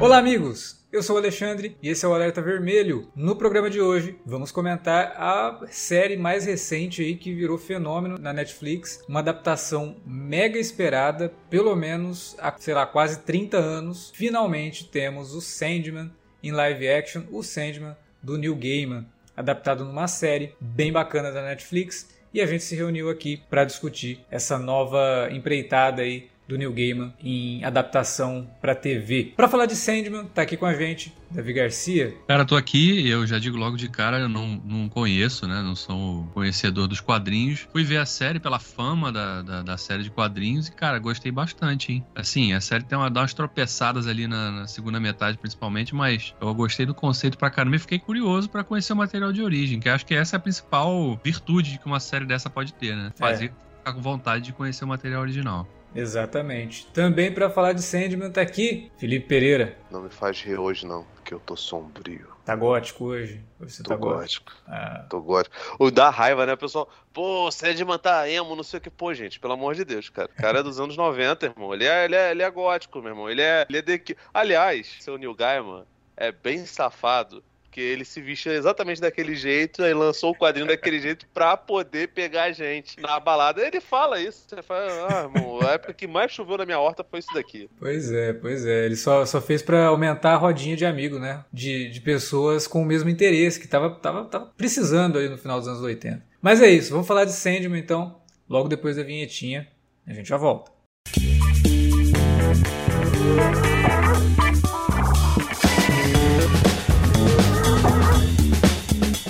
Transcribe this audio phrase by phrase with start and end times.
[0.00, 0.80] Olá, amigos!
[0.90, 3.12] Eu sou o Alexandre e esse é o Alerta Vermelho.
[3.14, 8.32] No programa de hoje, vamos comentar a série mais recente aí que virou fenômeno na
[8.32, 14.10] Netflix, uma adaptação mega esperada, pelo menos há, sei lá, quase 30 anos.
[14.14, 16.10] Finalmente temos o Sandman
[16.42, 22.08] em live action, o Sandman do Neil Gaiman, adaptado numa série bem bacana da Netflix,
[22.32, 27.14] e a gente se reuniu aqui para discutir essa nova empreitada aí do Neil Gaiman
[27.22, 29.32] em adaptação para TV.
[29.36, 32.12] Para falar de Sandman, tá aqui com a gente Davi Garcia.
[32.26, 35.62] Cara, tô aqui, eu já digo logo de cara, eu não, não conheço, né?
[35.62, 37.68] Não sou conhecedor dos quadrinhos.
[37.70, 41.30] Fui ver a série pela fama da, da, da série de quadrinhos e, cara, gostei
[41.30, 42.04] bastante, hein?
[42.16, 46.34] Assim, a série tem uma, dá umas tropeçadas ali na, na segunda metade, principalmente, mas
[46.40, 49.78] eu gostei do conceito pra caramba e fiquei curioso para conhecer o material de origem,
[49.78, 53.12] que acho que essa é a principal virtude que uma série dessa pode ter, né?
[53.14, 53.78] Fazer é.
[53.78, 55.68] ficar com vontade de conhecer o material original.
[55.94, 56.86] Exatamente.
[56.92, 59.76] Também para falar de Sandman tá aqui Felipe Pereira.
[59.90, 62.28] Não me faz rir hoje não, porque eu tô sombrio.
[62.44, 63.40] Tá gótico hoje?
[63.60, 64.52] Você tô tá gótico.
[64.66, 65.04] Ah.
[65.08, 65.54] Tô gótico.
[65.78, 66.88] O dá raiva, né, pessoal?
[67.12, 68.90] Pô, Sandman tá emo, não sei o que.
[68.90, 70.28] Pô, gente, pelo amor de Deus, cara.
[70.36, 71.74] O cara é dos anos 90, irmão.
[71.74, 73.30] Ele é, ele é, ele é gótico, meu irmão.
[73.30, 74.16] Ele é, ele é de...
[74.32, 75.84] Aliás, seu Neil Gaiman
[76.16, 81.00] é bem safado porque ele se vestia exatamente daquele jeito, aí lançou o quadrinho daquele
[81.00, 83.64] jeito pra poder pegar a gente na balada.
[83.64, 84.44] Ele fala isso.
[84.48, 87.70] Você fala, ah, irmão, a época que mais choveu na minha horta foi isso daqui.
[87.78, 88.86] Pois é, pois é.
[88.86, 91.44] Ele só, só fez pra aumentar a rodinha de amigo, né?
[91.52, 95.60] De, de pessoas com o mesmo interesse, que tava, tava, tava precisando aí no final
[95.60, 96.20] dos anos 80.
[96.42, 99.68] Mas é isso, vamos falar de Sandman então, logo depois da vinhetinha.
[100.04, 100.72] A gente já volta.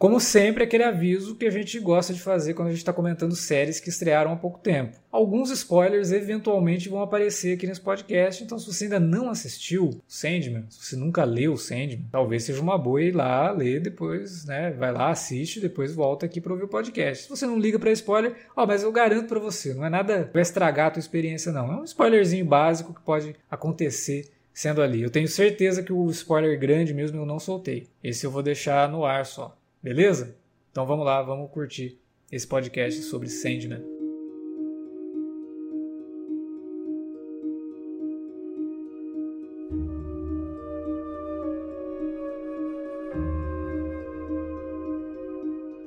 [0.00, 3.36] Como sempre, aquele aviso que a gente gosta de fazer quando a gente está comentando
[3.36, 4.96] séries que estrearam há pouco tempo.
[5.12, 10.64] Alguns spoilers eventualmente vão aparecer aqui nesse podcast, então se você ainda não assistiu Sandman,
[10.70, 14.70] se você nunca leu Sandman, talvez seja uma boa ir lá ler depois, né?
[14.70, 17.24] Vai lá, assiste, depois volta aqui para ouvir o podcast.
[17.24, 20.30] Se você não liga para spoiler, ó, mas eu garanto para você, não é nada
[20.32, 21.70] vai estragar a tua experiência não.
[21.70, 25.02] É um spoilerzinho básico que pode acontecer sendo ali.
[25.02, 27.86] Eu tenho certeza que o spoiler grande mesmo eu não soltei.
[28.02, 29.59] Esse eu vou deixar no ar só.
[29.82, 30.36] Beleza?
[30.70, 31.98] Então vamos lá, vamos curtir
[32.30, 33.99] esse podcast sobre Sandman.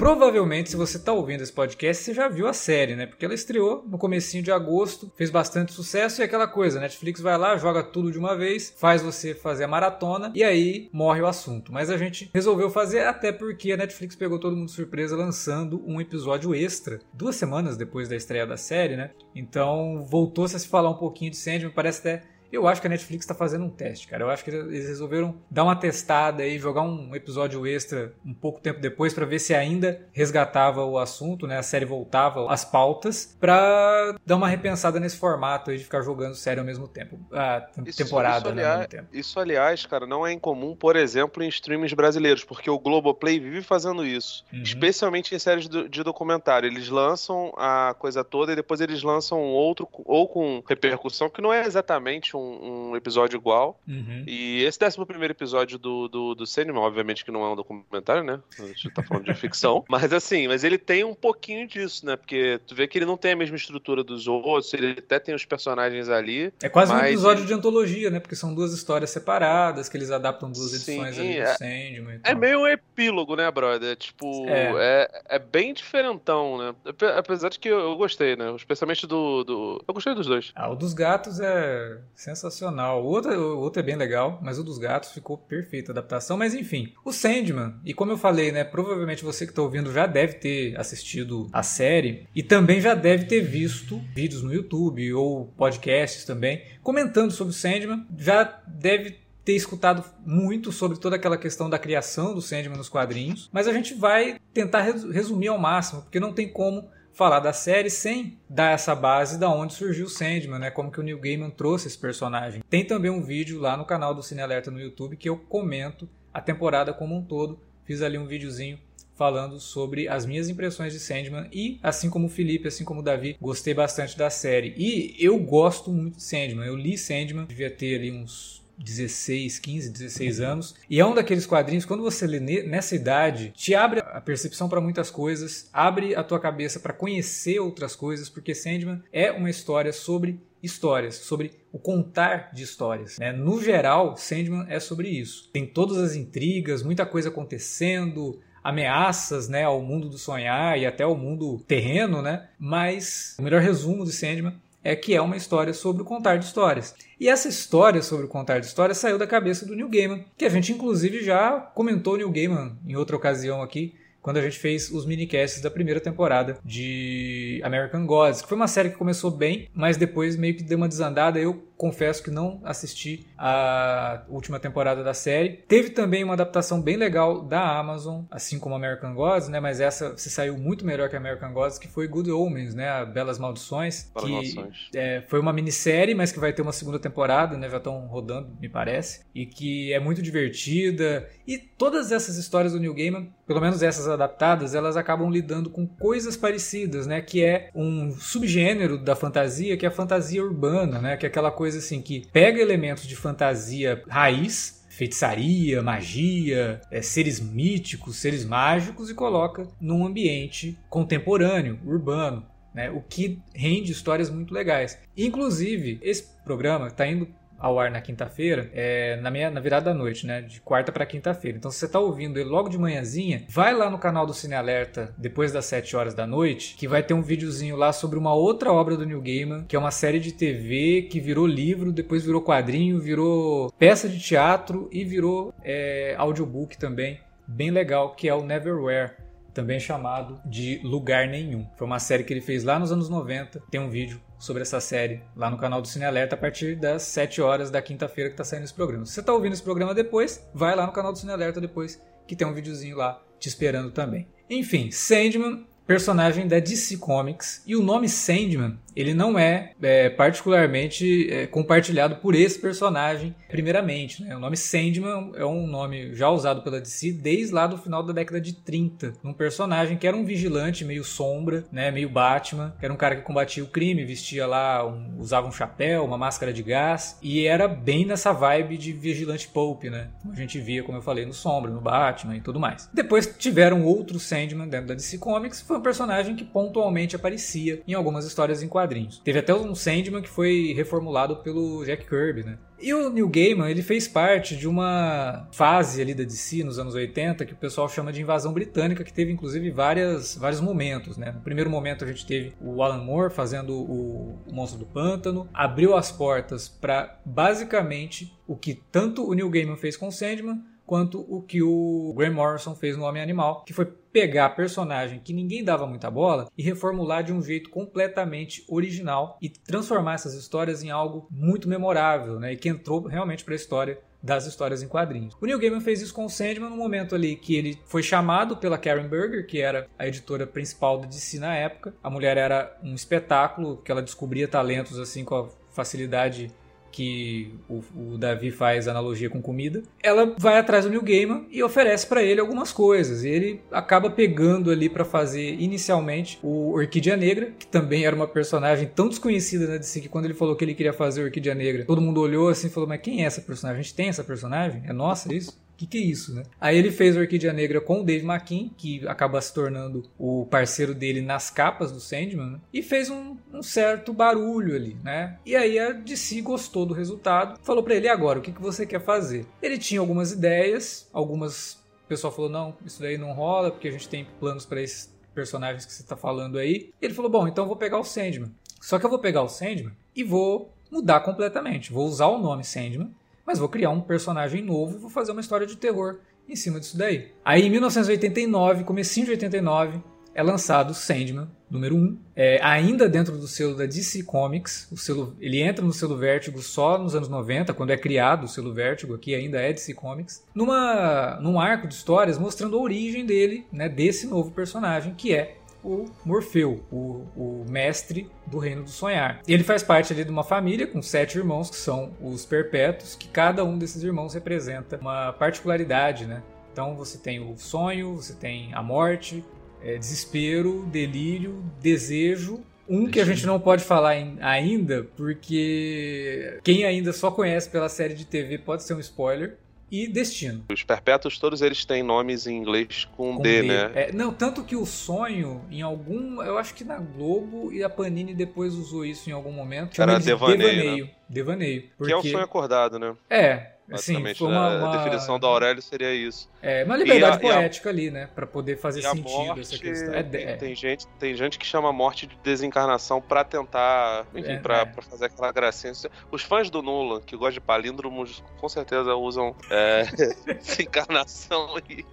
[0.03, 3.06] Provavelmente, se você está ouvindo esse podcast, você já viu a série, né?
[3.06, 7.38] Porque ela estreou no comecinho de agosto, fez bastante sucesso e aquela coisa, Netflix vai
[7.38, 11.25] lá, joga tudo de uma vez, faz você fazer a maratona e aí morre o
[11.25, 11.72] assunto.
[11.72, 15.81] Mas a gente resolveu fazer até porque a Netflix pegou todo mundo de surpresa lançando
[15.88, 19.12] um episódio extra, duas semanas depois da estreia da série, né?
[19.34, 22.90] Então voltou-se a se falar um pouquinho de Sandman, parece até eu acho que a
[22.90, 24.24] Netflix está fazendo um teste, cara.
[24.24, 28.62] Eu acho que eles resolveram dar uma testada e jogar um episódio extra um pouco
[28.62, 31.58] tempo depois para ver se ainda resgatava o assunto, né?
[31.58, 36.35] A série voltava às pautas para dar uma repensada nesse formato aí de ficar jogando
[36.35, 39.08] série ao mesmo tempo, a isso, temporada isso, aliás, né, ao mesmo tempo.
[39.11, 43.64] Isso, aliás, cara, não é incomum, por exemplo, em streams brasileiros, porque o Globoplay vive
[43.64, 44.61] fazendo isso, uhum.
[44.61, 46.67] especialmente em séries de documentário.
[46.67, 51.52] Eles lançam a coisa toda e depois eles lançam outro ou com repercussão que não
[51.52, 53.79] é exatamente um um, um episódio igual.
[53.87, 54.23] Uhum.
[54.28, 58.23] E esse décimo primeiro episódio do, do, do Cinema, obviamente que não é um documentário,
[58.23, 58.40] né?
[58.59, 59.84] A gente tá falando de ficção.
[59.90, 62.16] Mas assim, mas ele tem um pouquinho disso, né?
[62.16, 65.35] Porque tu vê que ele não tem a mesma estrutura dos outros, ele até tem
[65.35, 66.53] os personagens ali.
[66.61, 68.19] É quase um episódio de antologia, né?
[68.19, 72.19] Porque são duas histórias separadas, que eles adaptam duas edições Sim, ali é, do Sandman.
[72.23, 73.96] É meio um epílogo, né, brother?
[73.96, 76.75] Tipo, é, é, é bem diferentão, né?
[77.17, 78.53] Apesar de que eu, eu gostei, né?
[78.55, 79.84] Especialmente do, do.
[79.87, 80.51] Eu gostei dos dois.
[80.55, 81.97] Ah, o dos gatos é
[82.35, 83.03] sensacional.
[83.03, 86.38] O outro, o outro é bem legal, mas o dos gatos ficou perfeita a adaptação.
[86.38, 88.64] Mas enfim, o Sandman, e como eu falei, né?
[88.64, 93.26] Provavelmente você que está ouvindo já deve ter assistido a série e também já deve
[93.26, 98.06] ter visto vídeos no YouTube ou podcasts também comentando sobre o Sandman.
[98.18, 103.50] Já deve ter escutado muito sobre toda aquela questão da criação do Sandman nos quadrinhos,
[103.52, 107.89] mas a gente vai tentar resumir ao máximo, porque não tem como falar da série
[107.89, 110.71] sem dar essa base da onde surgiu o Sandman, né?
[110.71, 112.63] Como que o Neil Gaiman trouxe esse personagem.
[112.69, 116.09] Tem também um vídeo lá no canal do Cine Alerta no YouTube que eu comento
[116.33, 117.59] a temporada como um todo.
[117.85, 118.79] Fiz ali um videozinho
[119.15, 123.03] falando sobre as minhas impressões de Sandman e, assim como o Felipe, assim como o
[123.03, 124.73] Davi, gostei bastante da série.
[124.75, 126.65] E eu gosto muito de Sandman.
[126.65, 130.75] Eu li Sandman, devia ter ali uns 16, 15, 16 anos.
[130.90, 134.81] E é um daqueles quadrinhos, quando você lê nessa idade, te abre a percepção para
[134.81, 139.93] muitas coisas, abre a tua cabeça para conhecer outras coisas, porque Sandman é uma história
[139.93, 143.20] sobre histórias, sobre o contar de histórias.
[143.20, 143.34] Né?
[143.34, 145.49] No geral, Sandman é sobre isso.
[145.52, 151.03] Tem todas as intrigas, muita coisa acontecendo, ameaças né, ao mundo do sonhar e até
[151.03, 152.47] ao mundo terreno, né?
[152.58, 156.46] mas o melhor resumo de Sandman é que é uma história sobre o contar de
[156.46, 156.94] histórias.
[157.20, 160.46] E essa história sobre o contar de histórias saiu da cabeça do Neil Gaiman, que
[160.46, 164.90] a gente inclusive já comentou Neil Gaiman em outra ocasião aqui, quando a gente fez
[164.90, 169.68] os minicasts da primeira temporada de American Gods, que foi uma série que começou bem,
[169.74, 171.40] mas depois meio que deu uma desandada.
[171.40, 175.64] Eu confesso que não assisti a última temporada da série.
[175.67, 179.59] Teve também uma adaptação bem legal da Amazon, assim como American Gods, né?
[179.59, 183.05] Mas essa se saiu muito melhor que American Gods, que foi Good Omens, né?
[183.05, 184.09] Belas Maldições.
[184.14, 184.90] Belas que Maldições.
[184.96, 187.70] É, foi uma minissérie, mas que vai ter uma segunda temporada, né?
[187.70, 189.22] Já estão rodando, me parece.
[189.35, 191.28] E que é muito divertida.
[191.46, 195.85] E todas essas histórias do New Gaiman, pelo menos essas adaptadas, elas acabam lidando com
[195.85, 197.22] coisas parecidas, né?
[197.22, 201.17] Que é um subgênero da fantasia, que é a fantasia urbana, né?
[201.17, 207.39] Que é aquela coisa assim que pega elementos de fantasia raiz, feitiçaria, magia, é, seres
[207.39, 212.45] míticos, seres mágicos e coloca num ambiente contemporâneo, urbano.
[212.73, 214.97] Né, o que rende histórias muito legais.
[215.15, 217.27] Inclusive, esse programa está indo
[217.63, 220.41] ao ar na quinta-feira, é, na, minha, na virada da noite, né?
[220.41, 221.57] De quarta para quinta-feira.
[221.57, 224.53] Então, se você está ouvindo ele logo de manhãzinha, vai lá no canal do Cine
[224.53, 228.33] Alerta depois das 7 horas da noite, que vai ter um videozinho lá sobre uma
[228.33, 232.25] outra obra do Neil Gaiman, que é uma série de TV que virou livro, depois
[232.25, 237.21] virou quadrinho, virou peça de teatro e virou é, audiobook também.
[237.47, 239.22] Bem legal, que é o Neverwhere
[239.53, 241.67] também chamado de Lugar Nenhum.
[241.78, 243.61] Foi uma série que ele fez lá nos anos 90.
[243.70, 247.03] Tem um vídeo sobre essa série lá no canal do Cine Alerta a partir das
[247.03, 249.05] 7 horas da quinta-feira que está saindo esse programa.
[249.05, 252.02] Se você está ouvindo esse programa depois, vai lá no canal do Cine Alerta depois,
[252.28, 254.28] que tem um videozinho lá te esperando também.
[254.50, 257.62] Enfim, Sandman personagem da DC Comics.
[257.65, 264.24] E o nome Sandman, ele não é, é particularmente é, compartilhado por esse personagem, primeiramente.
[264.24, 264.36] Né?
[264.36, 268.13] O nome Sandman é um nome já usado pela DC desde lá do final da
[268.13, 269.13] década de 30.
[269.24, 271.91] Um personagem que era um vigilante meio sombra, né?
[271.91, 276.05] meio Batman, era um cara que combatia o crime, vestia lá, um, usava um chapéu,
[276.05, 280.10] uma máscara de gás, e era bem nessa vibe de vigilante Pope, né?
[280.22, 282.89] Como a gente via, como eu falei, no Sombra, no Batman e tudo mais.
[282.93, 287.93] Depois tiveram outros Sandman dentro da DC Comics, foi um personagem que pontualmente aparecia em
[287.93, 288.83] algumas histórias em quadrinhos.
[289.24, 292.58] Teve até um Sandman que foi reformulado pelo Jack Kirby, né?
[292.80, 296.94] E o Neil Gaiman, ele fez parte de uma fase ali da DC nos anos
[296.94, 301.32] 80 que o pessoal chama de invasão britânica, que teve inclusive várias, vários momentos, né?
[301.32, 305.48] No primeiro momento a gente teve o Alan Moore fazendo o, o Monstro do Pântano,
[305.54, 310.62] abriu as portas para basicamente o que tanto o Neil Gaiman fez com o Sandman,
[310.86, 315.34] quanto o que o Graham Morrison fez no Homem Animal, que foi pegar personagem que
[315.34, 320.84] ninguém dava muita bola e reformular de um jeito completamente original e transformar essas histórias
[320.84, 322.54] em algo muito memorável, né?
[322.54, 325.36] E que entrou realmente para a história das histórias em quadrinhos.
[325.42, 328.56] O Neil Gaiman fez isso com o Sandman no momento ali que ele foi chamado
[328.56, 331.94] pela Karen Berger, que era a editora principal da DC na época.
[332.02, 336.54] A mulher era um espetáculo que ela descobria talentos assim com a facilidade
[336.94, 341.64] que o, o, Davi faz analogia com comida, ela vai atrás do Neil Gaiman e
[341.64, 343.24] oferece para ele algumas coisas.
[343.24, 348.28] E ele acaba pegando ali para fazer inicialmente o Orquídea Negra, que também era uma
[348.28, 351.84] personagem tão desconhecida na DC que quando ele falou que ele queria fazer Orquídea Negra,
[351.84, 353.80] todo mundo olhou assim e falou: Mas quem é essa personagem?
[353.80, 354.84] A gente tem essa personagem?
[354.86, 355.62] É nossa isso?
[355.77, 356.44] Que, que, é isso, né?
[356.62, 360.94] Aí ele fez Orquídea Negra com o Dave McKean, que acaba se tornando o parceiro
[360.94, 362.60] dele nas capas do Sandman, né?
[362.72, 365.39] e fez um, um, certo barulho ali, né?
[365.46, 368.86] E aí a DC gostou do resultado, falou para ele agora o que, que você
[368.86, 369.46] quer fazer.
[369.62, 373.92] Ele tinha algumas ideias, algumas o pessoal falou não, isso daí não rola porque a
[373.92, 376.92] gente tem planos para esses personagens que você está falando aí.
[377.01, 378.51] Ele falou bom, então eu vou pegar o Sandman.
[378.82, 381.92] Só que eu vou pegar o Sandman e vou mudar completamente.
[381.92, 383.12] Vou usar o nome Sandman,
[383.46, 386.98] mas vou criar um personagem novo vou fazer uma história de terror em cima disso
[386.98, 387.32] daí.
[387.44, 390.02] Aí em 1989, comecinho de 89,
[390.36, 394.88] é lançado Sandman, número 1, é, ainda dentro do selo da DC Comics.
[394.92, 398.48] O selo, ele entra no selo Vertigo só nos anos 90, quando é criado o
[398.48, 403.26] selo Vertigo, aqui ainda é DC Comics, numa, num arco de histórias mostrando a origem
[403.26, 408.90] dele, né, desse novo personagem, que é o Morfeu, o, o, mestre do reino do
[408.90, 409.42] sonhar.
[409.48, 413.28] Ele faz parte ali de uma família com sete irmãos, que são os perpétuos, que
[413.28, 416.42] cada um desses irmãos representa uma particularidade, né?
[416.72, 419.44] Então você tem o sonho, você tem a morte,
[419.82, 422.62] é, desespero, delírio, desejo.
[422.88, 427.88] Um que a gente não pode falar em, ainda, porque quem ainda só conhece pela
[427.88, 429.58] série de TV pode ser um spoiler,
[429.94, 430.66] e Destino.
[430.74, 433.92] Os perpétuos, todos eles têm nomes em inglês com, com D, D, né?
[433.94, 436.42] É, não, tanto que o sonho, em algum.
[436.42, 440.02] Eu acho que na Globo e a Panini depois usou isso em algum momento.
[440.02, 440.58] Era devaneio.
[440.58, 441.06] Devaneio.
[441.06, 441.12] Né?
[441.30, 442.12] Devaneio porque...
[442.12, 443.16] Que é o sonho acordado, né?
[443.30, 444.94] É, Basicamente, Sim, uma, uma...
[444.94, 446.50] a definição da Aurélio seria isso.
[446.62, 447.92] É, uma liberdade a, poética a...
[447.92, 448.30] ali, né?
[448.34, 450.13] Pra poder fazer sentido morte, essa questão.
[450.13, 450.56] É, tem, é.
[450.56, 454.78] tem, gente, tem gente que chama a morte de desencarnação pra tentar, enfim, é, pra,
[454.80, 454.86] é.
[454.86, 455.94] pra fazer aquela gracinha.
[456.32, 460.06] Os fãs do Nolan, que gostam de palíndromos, com certeza usam é,
[460.56, 462.06] desencarnação e...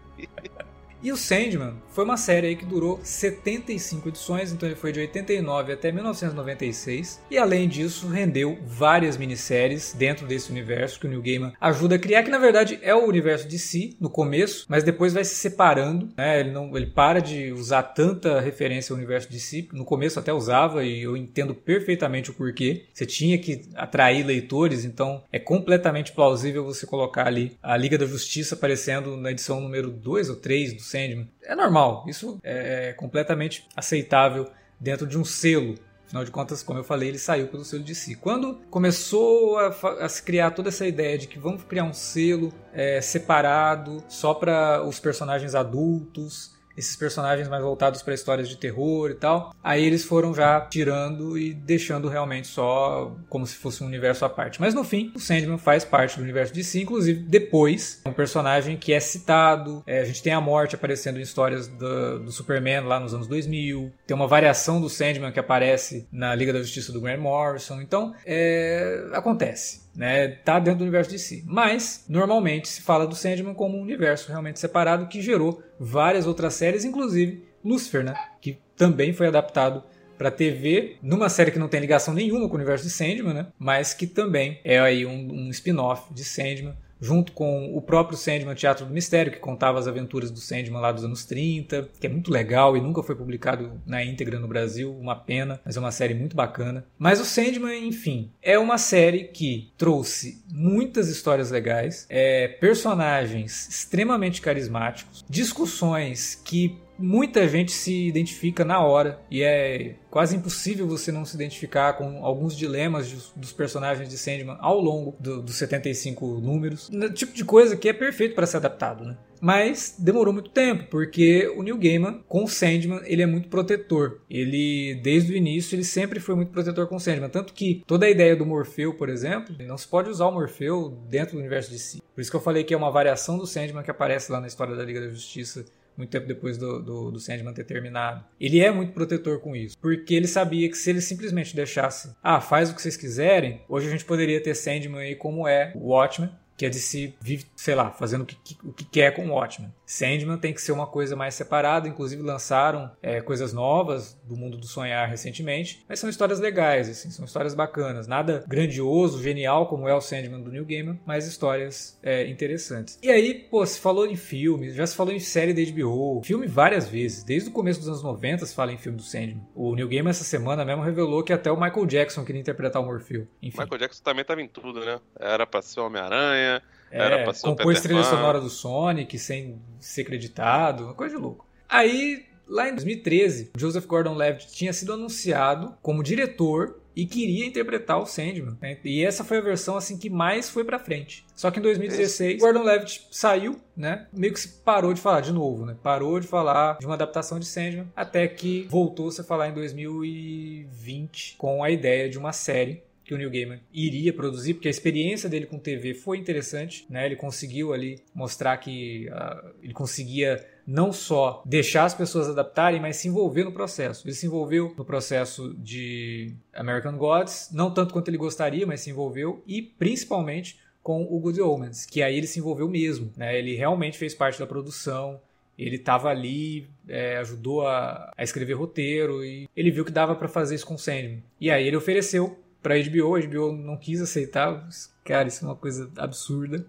[1.03, 5.01] E o Sandman foi uma série aí que durou 75 edições, então ele foi de
[5.01, 7.23] 89 até 1996.
[7.31, 11.99] E além disso, rendeu várias minisséries dentro desse universo que o Neil Gaiman ajuda a
[11.99, 15.35] criar, que na verdade é o universo de si no começo, mas depois vai se
[15.37, 16.11] separando.
[16.17, 16.41] Né?
[16.41, 19.69] Ele, não, ele para de usar tanta referência ao universo de si.
[19.73, 22.85] No começo até usava e eu entendo perfeitamente o porquê.
[22.93, 28.05] Você tinha que atrair leitores, então é completamente plausível você colocar ali a Liga da
[28.05, 31.31] Justiça aparecendo na edição número 2 ou 3 do Sandman.
[31.43, 35.77] É normal, isso é, é completamente aceitável dentro de um selo.
[36.07, 38.17] Afinal de contas, como eu falei, ele saiu pelo selo de si.
[38.17, 39.69] Quando começou a,
[40.01, 44.35] a, se criar toda essa ideia de que vamos criar um selo é, separado só
[44.35, 49.55] para os personagens adultos, esses personagens mais voltados para histórias de terror e tal.
[49.63, 54.29] Aí eles foram já tirando e deixando realmente só como se fosse um universo à
[54.29, 54.61] parte.
[54.61, 58.13] Mas no fim, o Sandman faz parte do universo de si, inclusive depois, é um
[58.13, 59.83] personagem que é citado.
[59.87, 63.27] É, a gente tem a morte aparecendo em histórias do, do, Superman lá nos anos
[63.27, 63.93] 2000.
[64.07, 67.81] Tem uma variação do Sandman que aparece na Liga da Justiça do Grant Morrison.
[67.81, 70.29] Então, é, acontece né?
[70.29, 71.45] Tá dentro do universo de si.
[71.47, 76.55] Mas normalmente se fala do Sandman como um universo realmente separado que gerou várias outras
[76.55, 78.15] séries, inclusive Lucifer, né?
[78.41, 79.83] Que também foi adaptado
[80.17, 83.47] para TV, numa série que não tem ligação nenhuma com o universo de Sandman, né?
[83.59, 88.55] Mas que também é aí um, um spin-off de Sandman junto com o próprio Sandman
[88.55, 92.11] Teatro do Mistério, que contava as aventuras do Sandman lá dos anos 30, que é
[92.11, 95.93] muito legal e nunca foi publicado na íntegra no Brasil, uma pena, mas é uma
[95.93, 96.85] série muito bacana.
[96.99, 104.41] Mas o Sandman, enfim, é uma série que trouxe muitas histórias legais, é, personagens extremamente
[104.41, 111.25] carismáticos, discussões que muita gente se identifica na hora e é quase impossível você não
[111.25, 116.91] se identificar com alguns dilemas dos personagens de Sandman ao longo do, dos 75 números.
[117.15, 119.17] Tipo de coisa que é perfeito para ser adaptado, né?
[119.41, 124.21] Mas demorou muito tempo, porque o Neil Gaiman, com o Sandman, ele é muito protetor.
[124.29, 127.31] Ele, desde o início, ele sempre foi muito protetor com o Sandman.
[127.31, 130.91] Tanto que toda a ideia do Morfeu, por exemplo, não se pode usar o Morfeu
[131.09, 132.03] dentro do universo de si.
[132.15, 134.47] Por isso que eu falei que é uma variação do Sandman que aparece lá na
[134.47, 135.65] história da Liga da Justiça
[135.97, 138.25] muito tempo depois do, do, do Sandman ter terminado.
[138.41, 142.41] Ele é muito protetor com isso, porque ele sabia que se ele simplesmente deixasse, ah,
[142.41, 145.89] faz o que vocês quiserem, hoje a gente poderia ter Sandman aí como é o
[145.89, 146.31] Watchmen,
[146.61, 149.73] que a DC vive, sei lá, fazendo o que, o que quer com o Watchmen.
[149.87, 154.59] Sandman tem que ser uma coisa mais separada, inclusive lançaram é, coisas novas do mundo
[154.59, 158.07] do sonhar recentemente, mas são histórias legais, assim, são histórias bacanas.
[158.07, 162.99] Nada grandioso, genial como é o Sandman do New Gaiman, mas histórias é, interessantes.
[163.03, 166.47] E aí, pô, se falou em filme, já se falou em série da HBO, filme
[166.47, 169.43] várias vezes, desde o começo dos anos 90 se fala em filme do Sandman.
[169.55, 172.91] O New Gaiman essa semana mesmo revelou que até o Michael Jackson queria interpretar o.
[173.01, 173.27] Enfim.
[173.43, 175.01] Michael Jackson também estava em tudo, né?
[175.19, 176.50] Era pra ser Homem-Aranha,
[176.91, 181.47] era é, compôs trilha sonora do Sonic sem ser creditado, uma coisa de louco.
[181.69, 188.07] Aí, lá em 2013, Joseph Gordon-Levitt tinha sido anunciado como diretor e queria interpretar o
[188.07, 188.57] Sandman.
[188.61, 188.77] Né?
[188.85, 191.25] E essa foi a versão assim que mais foi para frente.
[191.35, 194.07] Só que em 2016, Gordon Levitt saiu, né?
[194.13, 195.77] Meio que se parou de falar de novo, né?
[195.83, 201.37] Parou de falar de uma adaptação de Sandman até que voltou-se a falar em 2020
[201.39, 205.29] com a ideia de uma série que o Neil Gaiman iria produzir, porque a experiência
[205.29, 207.07] dele com TV foi interessante, né?
[207.07, 212.99] Ele conseguiu ali mostrar que uh, ele conseguia não só deixar as pessoas adaptarem, mas
[212.99, 214.07] se envolver no processo.
[214.07, 218.91] Ele se envolveu no processo de American Gods, não tanto quanto ele gostaria, mas se
[218.91, 223.37] envolveu e principalmente com o Good Omens, que aí ele se envolveu mesmo, né?
[223.37, 225.21] Ele realmente fez parte da produção,
[225.59, 230.29] ele estava ali, é, ajudou a, a, escrever roteiro e ele viu que dava para
[230.29, 231.25] fazer isso com o Sandman.
[231.41, 234.69] E aí ele ofereceu para HBO, a HBO não quis aceitar,
[235.05, 236.65] cara, isso é uma coisa absurda.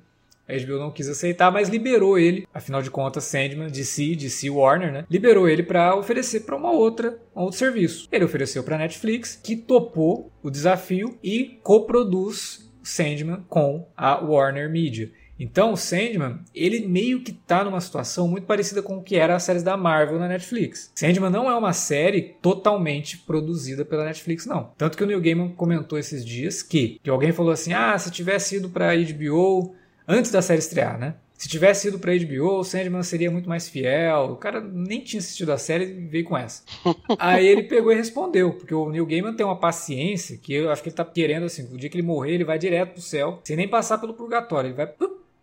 [0.47, 4.91] A HBO não quis aceitar, mas liberou ele, afinal de contas, Sandman, DC, DC Warner,
[4.91, 5.05] né?
[5.09, 8.09] Liberou ele para oferecer para uma outra, um outro serviço.
[8.11, 15.09] Ele ofereceu para Netflix, que topou o desafio e coproduz Sandman com a Warner Media.
[15.43, 19.35] Então, o Sandman, ele meio que tá numa situação muito parecida com o que era
[19.35, 20.91] as séries da Marvel na Netflix.
[20.93, 24.71] Sandman não é uma série totalmente produzida pela Netflix, não.
[24.77, 28.11] Tanto que o Neil Gaiman comentou esses dias que, que alguém falou assim: ah, se
[28.11, 29.73] tivesse ido pra HBO
[30.07, 31.15] antes da série estrear, né?
[31.41, 34.25] Se tivesse ido pra HBO, o Sandman seria muito mais fiel.
[34.25, 36.61] O cara nem tinha assistido a série e veio com essa.
[37.17, 40.83] Aí ele pegou e respondeu, porque o Neil Gaiman tem uma paciência que eu acho
[40.83, 43.39] que ele tá querendo assim, o dia que ele morrer, ele vai direto pro céu,
[43.43, 44.85] sem nem passar pelo purgatório, ele vai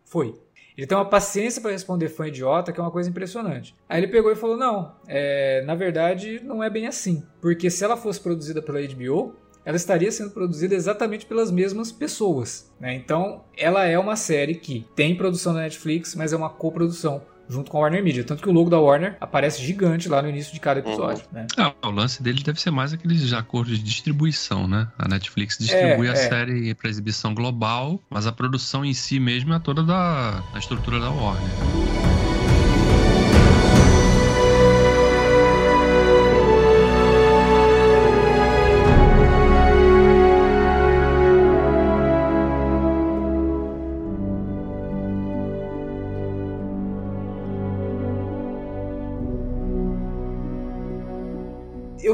[0.09, 0.35] foi.
[0.77, 3.75] Ele tem uma paciência para responder fã idiota, que é uma coisa impressionante.
[3.89, 7.23] Aí ele pegou e falou: não, é, na verdade não é bem assim.
[7.41, 9.35] Porque se ela fosse produzida pela HBO,
[9.65, 12.73] ela estaria sendo produzida exatamente pelas mesmas pessoas.
[12.79, 12.95] Né?
[12.95, 17.71] Então, ela é uma série que tem produção da Netflix, mas é uma coprodução junto
[17.71, 18.25] com a Warner Media.
[18.25, 21.25] Tanto que o logo da Warner aparece gigante lá no início de cada episódio.
[21.33, 21.41] Uhum.
[21.41, 21.47] Né?
[21.57, 24.89] Ah, o lance dele deve ser mais aqueles acordos de distribuição, né?
[24.99, 26.17] A Netflix distribui é, a é.
[26.17, 31.01] série para exibição global, mas a produção em si mesmo é toda da, da estrutura
[31.01, 32.28] da Warner.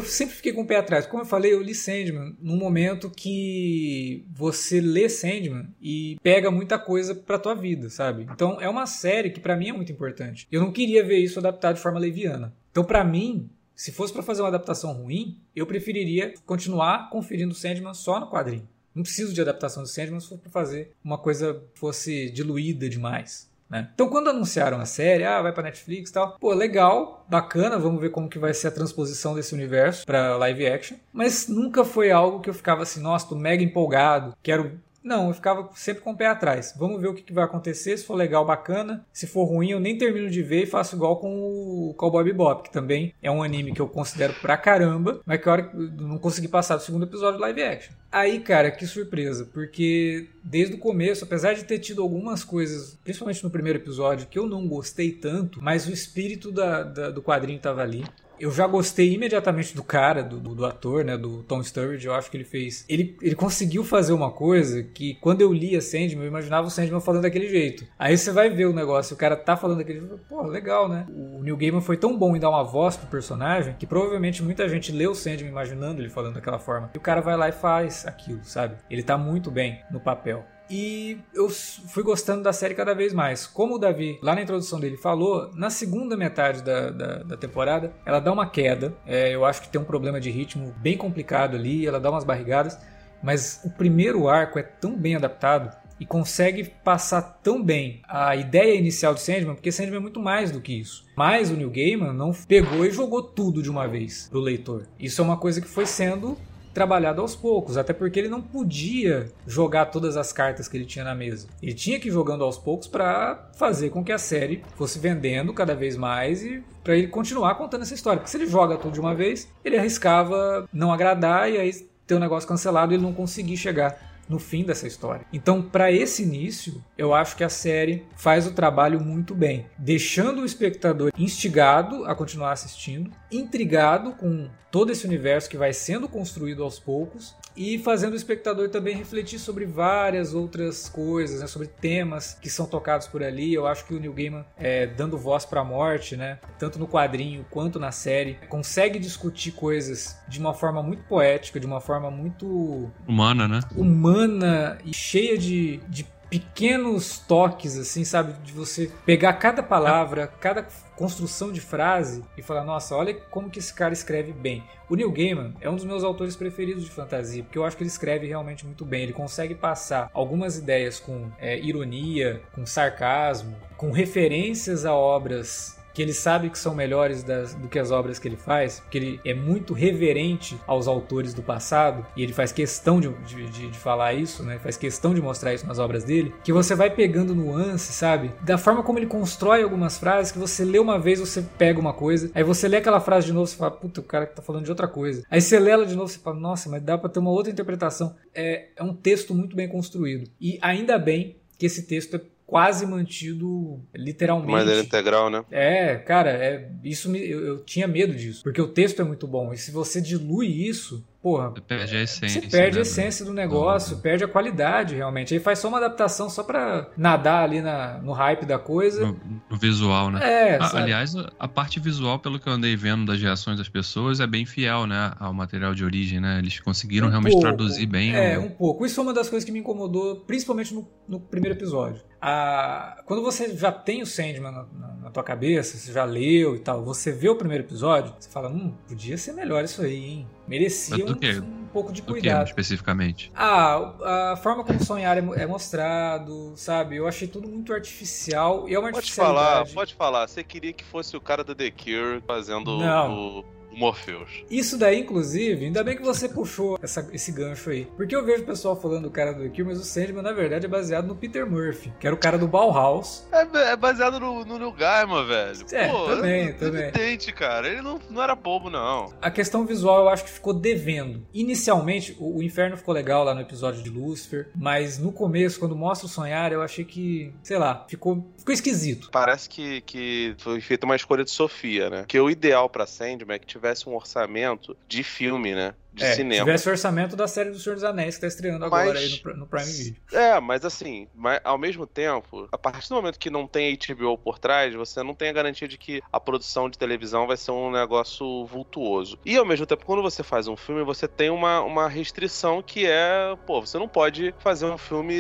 [0.05, 1.07] Sempre fiquei com o pé atrás.
[1.07, 6.79] Como eu falei, eu li Sandman num momento que você lê Sandman e pega muita
[6.79, 8.27] coisa pra tua vida, sabe?
[8.33, 10.47] Então é uma série que para mim é muito importante.
[10.51, 12.55] Eu não queria ver isso adaptado de forma leviana.
[12.71, 17.95] Então para mim, se fosse para fazer uma adaptação ruim, eu preferiria continuar conferindo Sandman
[17.95, 18.69] só no quadrinho.
[18.95, 23.51] Não preciso de adaptação do Sandman se for pra fazer uma coisa fosse diluída demais.
[23.75, 23.91] Né?
[23.93, 28.01] Então, quando anunciaram a série, ah, vai para Netflix e tal, pô, legal, bacana, vamos
[28.01, 30.97] ver como que vai ser a transposição desse universo para live action.
[31.13, 35.35] Mas nunca foi algo que eu ficava assim, nossa, tô mega empolgado, quero não, eu
[35.35, 36.75] ficava sempre com o pé atrás.
[36.79, 37.95] Vamos ver o que, vai acontecer.
[37.99, 39.05] Se for legal, bacana.
[39.13, 42.63] Se for ruim, eu nem termino de ver e faço igual com o Cowboy Bebop,
[42.63, 46.19] que também é um anime que eu considero pra caramba, mas que a hora não
[46.19, 47.93] consegui passar do segundo episódio live action.
[48.11, 53.45] Aí, cara, que surpresa, porque desde o começo, apesar de ter tido algumas coisas, principalmente
[53.45, 57.59] no primeiro episódio, que eu não gostei tanto, mas o espírito da, da, do quadrinho
[57.59, 58.05] tava ali
[58.39, 62.31] eu já gostei imediatamente do cara, do, do, ator, né, do Tom Sturridge, eu acho
[62.31, 62.85] que ele fez...
[62.89, 67.01] Ele, ele conseguiu fazer uma coisa que quando eu lia Sandman, eu imaginava o Sandman
[67.01, 67.87] falando daquele jeito.
[67.99, 71.07] Aí você vai ver o negócio, o cara tá falando daquele jeito, pô, legal, né?
[71.09, 74.69] O Neil Gaiman foi tão bom em dar uma voz pro personagem, que provavelmente muita
[74.69, 76.91] gente leu o Sandman imaginando ele falando daquela forma.
[76.95, 78.77] E o cara vai lá e faz aquilo, sabe?
[78.91, 80.45] Ele tá muito bem no papel.
[80.69, 83.47] E eu fui gostando da série cada vez mais.
[83.47, 87.93] Como o Davi, lá na introdução dele, falou, na segunda metade da, da, da temporada,
[88.05, 88.95] ela dá uma queda.
[89.07, 92.25] É, eu acho que tem um problema de ritmo bem complicado ali, ela dá umas
[92.25, 92.79] barrigadas.
[93.23, 98.77] Mas o primeiro arco é tão bem adaptado e consegue passar tão bem a ideia
[98.77, 101.07] inicial de Sandman, porque Sandman é muito mais do que isso.
[101.17, 104.87] Mas o Neil Gaiman não pegou e jogou tudo de uma vez pro leitor.
[104.99, 106.37] Isso é uma coisa que foi sendo
[106.75, 111.05] trabalhado aos poucos, até porque ele não podia jogar todas as cartas que ele tinha
[111.05, 111.47] na mesa.
[111.63, 115.55] Ele tinha que ir jogando aos poucos para fazer com que a série fosse vendendo
[115.55, 118.19] cada vez mais e para ele continuar contando essa história.
[118.19, 121.73] Porque se ele joga tudo de uma vez, ele arriscava não agradar e aí
[122.07, 125.27] ter o um negócio cancelado e ele não conseguir chegar no fim dessa história.
[125.33, 130.43] Então, para esse início, eu acho que a série faz o trabalho muito bem, deixando
[130.43, 136.63] o espectador instigado a continuar assistindo, intrigado com todo esse universo que vai sendo construído
[136.63, 142.37] aos poucos e fazendo o espectador também refletir sobre várias outras coisas, né, sobre temas
[142.41, 143.53] que são tocados por ali.
[143.55, 146.87] Eu acho que o Neil Gaiman, é, dando voz para a morte, né, tanto no
[146.87, 152.11] quadrinho quanto na série, consegue discutir coisas de uma forma muito poética, de uma forma
[152.11, 153.61] muito humana, né?
[153.77, 158.33] Humana e cheia de, de pequenos toques, assim, sabe?
[158.43, 163.59] De você pegar cada palavra, cada construção de frase e falar, nossa, olha como que
[163.59, 164.63] esse cara escreve bem.
[164.89, 167.83] O Neil Gaiman é um dos meus autores preferidos de fantasia, porque eu acho que
[167.83, 169.03] ele escreve realmente muito bem.
[169.03, 176.03] Ele consegue passar algumas ideias com é, ironia, com sarcasmo, com referências a obras que
[176.03, 179.21] ele sabe que são melhores das, do que as obras que ele faz, porque ele
[179.25, 183.79] é muito reverente aos autores do passado, e ele faz questão de, de, de, de
[183.79, 184.59] falar isso, né?
[184.59, 188.33] Faz questão de mostrar isso nas obras dele, que você vai pegando nuances, sabe?
[188.43, 191.93] Da forma como ele constrói algumas frases, que você lê uma vez, você pega uma
[191.93, 194.65] coisa, aí você lê aquela frase de novo, você fala, puta, o cara tá falando
[194.65, 195.25] de outra coisa.
[195.31, 197.53] Aí você lê ela de novo, você fala, nossa, mas dá pra ter uma outra
[197.53, 198.17] interpretação.
[198.35, 200.29] É, é um texto muito bem construído.
[200.41, 204.53] E ainda bem que esse texto é quase mantido literalmente.
[204.53, 205.45] Maneira integral, né?
[205.51, 209.27] É, cara, é, isso me, eu, eu, tinha medo disso, porque o texto é muito
[209.27, 209.53] bom.
[209.53, 211.49] E se você dilui isso, porra.
[211.49, 212.43] Você perde a essência.
[212.43, 214.03] Você perde né, a essência do negócio, uhum.
[214.03, 215.33] perde a qualidade, realmente.
[215.33, 219.07] Aí faz só uma adaptação só pra nadar ali na, no hype da coisa.
[219.07, 219.19] No,
[219.51, 220.21] no visual, né?
[220.23, 220.59] É.
[220.59, 224.27] A, aliás, a parte visual, pelo que eu andei vendo das reações das pessoas, é
[224.27, 225.13] bem fiel, né?
[225.19, 226.39] Ao material de origem, né?
[226.39, 228.15] Eles conseguiram um realmente pouco, traduzir bem.
[228.15, 228.43] É, o...
[228.43, 228.85] um pouco.
[228.85, 232.03] Isso foi uma das coisas que me incomodou, principalmente no, no primeiro episódio.
[232.27, 236.57] A, quando você já tem o Sandman na, na, na, tua cabeça, você já leu
[236.57, 240.03] e tal, você vê o primeiro episódio, você fala, hum, podia ser melhor isso aí,
[240.03, 240.29] hein?
[240.49, 242.45] Merecia um, um, pouco de cuidado.
[242.45, 243.31] Que, especificamente?
[243.35, 246.97] Ah, a forma como sonhar é, é, mostrado, sabe?
[246.97, 250.27] Eu achei tudo muito artificial e é uma Pode falar, pode falar.
[250.27, 253.41] Você queria que fosse o cara da The Cure fazendo Não.
[253.41, 253.45] o
[253.77, 254.45] Morpheus.
[254.51, 257.87] Isso daí, inclusive, ainda bem que você puxou essa, esse gancho aí.
[257.97, 260.67] Porque eu vejo o pessoal falando do cara do Kill, mas o Sandman, na verdade,
[260.67, 263.27] é baseado no Peter Murphy, que era o cara do Bauhaus.
[263.33, 265.67] É, é baseado no, no Neil Gaiman, velho.
[265.73, 266.89] É, Pô, também, é, também.
[266.89, 267.69] Evidente, cara.
[267.69, 269.13] Ele não, não era bobo, não.
[269.21, 271.27] A questão visual eu acho que ficou devendo.
[271.33, 275.77] Inicialmente, o, o Inferno ficou legal lá no episódio de Lucifer, mas no começo, quando
[275.77, 279.09] mostra o sonhar, eu achei que, sei lá, ficou, ficou esquisito.
[279.11, 282.05] Parece que, que foi feita uma escolha de Sofia, né?
[282.07, 285.75] Que o ideal pra Sandman é que tivesse um orçamento orçamento de filme, né?
[285.95, 286.45] De é, cinema.
[286.45, 289.23] tivesse o orçamento da série do Senhor dos Anéis que tá estreando agora mas, aí
[289.25, 289.97] no, no, Prime Video.
[290.13, 294.19] É, mas assim, mas, ao mesmo tempo, a partir do momento que não tem HBO
[294.19, 297.53] por trás, você não tem a garantia de que a produção de televisão vai ser
[297.53, 299.19] um negócio vultuoso.
[299.25, 302.87] E ao mesmo tempo, quando você faz um filme, você tem uma, uma restrição que
[302.87, 305.15] é, pô, você não pode fazer um filme,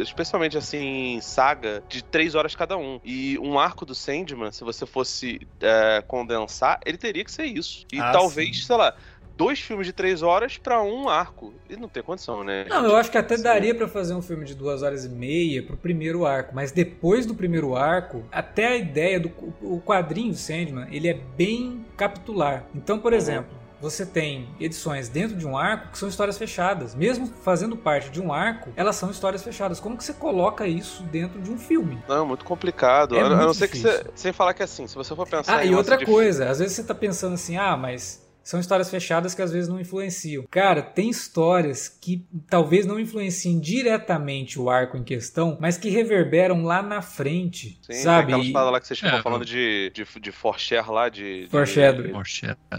[0.00, 3.00] especialmente assim, saga, de três horas cada um.
[3.04, 7.84] E um arco do Sandman, se você fosse é, condensar, ele teria que ser isso.
[7.92, 8.66] E ah, talvez, sim.
[8.66, 8.94] sei lá,
[9.38, 11.54] dois filmes de três horas para um arco.
[11.70, 12.66] E não tem condição, né?
[12.68, 15.62] Não, eu acho que até daria para fazer um filme de duas horas e meia
[15.62, 19.28] pro primeiro arco, mas depois do primeiro arco, até a ideia do
[19.62, 22.64] o quadrinho Sandman, ele é bem capitular.
[22.74, 23.18] Então, por uhum.
[23.18, 26.96] exemplo, você tem edições dentro de um arco que são histórias fechadas.
[26.96, 29.78] Mesmo fazendo parte de um arco, elas são histórias fechadas.
[29.78, 32.02] Como que você coloca isso dentro de um filme?
[32.08, 33.16] Não, muito complicado.
[33.16, 35.28] É a, muito não ser que você, sem falar que é assim, se você for
[35.28, 38.88] pensar Ah, e outra coisa, às vezes você tá pensando assim, ah, mas são histórias
[38.88, 40.42] fechadas que às vezes não influenciam.
[40.50, 46.64] Cara, tem histórias que talvez não influenciem diretamente o arco em questão, mas que reverberam
[46.64, 47.78] lá na frente.
[47.82, 48.32] Sim, sabe?
[48.32, 51.46] aquela história lá que vocês estavam é, falando de, de, de Forshare lá, de.
[51.50, 52.06] Foreshadow.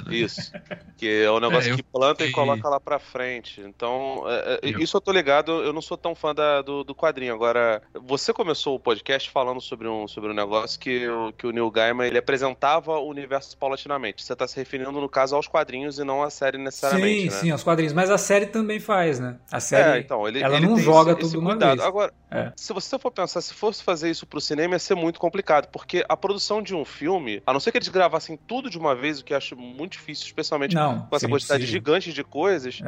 [0.10, 0.52] Isso.
[0.98, 3.62] que é o negócio é, que planta e coloca lá pra frente.
[3.62, 6.96] Então, é, é, isso eu tô ligado, eu não sou tão fã da, do, do
[6.96, 7.36] quadrinho.
[7.36, 11.06] Agora, você começou o podcast falando sobre um, sobre um negócio que,
[11.38, 14.24] que o Neil Gaiman ele apresentava o universo paulatinamente.
[14.24, 17.22] Você tá se referindo, no caso, aos quadrinhos quadrinhos e não a série necessariamente.
[17.22, 17.32] Sim, né?
[17.32, 17.94] sim, os quadrinhos.
[17.94, 19.36] Mas a série também faz, né?
[19.52, 19.98] A série.
[19.98, 21.78] É, então, ele, ela ele não joga esse, tudo esse uma cuidado.
[21.78, 21.88] vez.
[21.88, 22.52] Agora, é.
[22.56, 26.06] se você for pensar, se fosse fazer isso pro cinema, ia ser muito complicado, porque
[26.08, 29.20] a produção de um filme, a não ser que eles gravassem tudo de uma vez,
[29.20, 31.80] o que eu acho muito difícil, especialmente não, com essa quantidade possível.
[31.80, 32.80] gigante de coisas,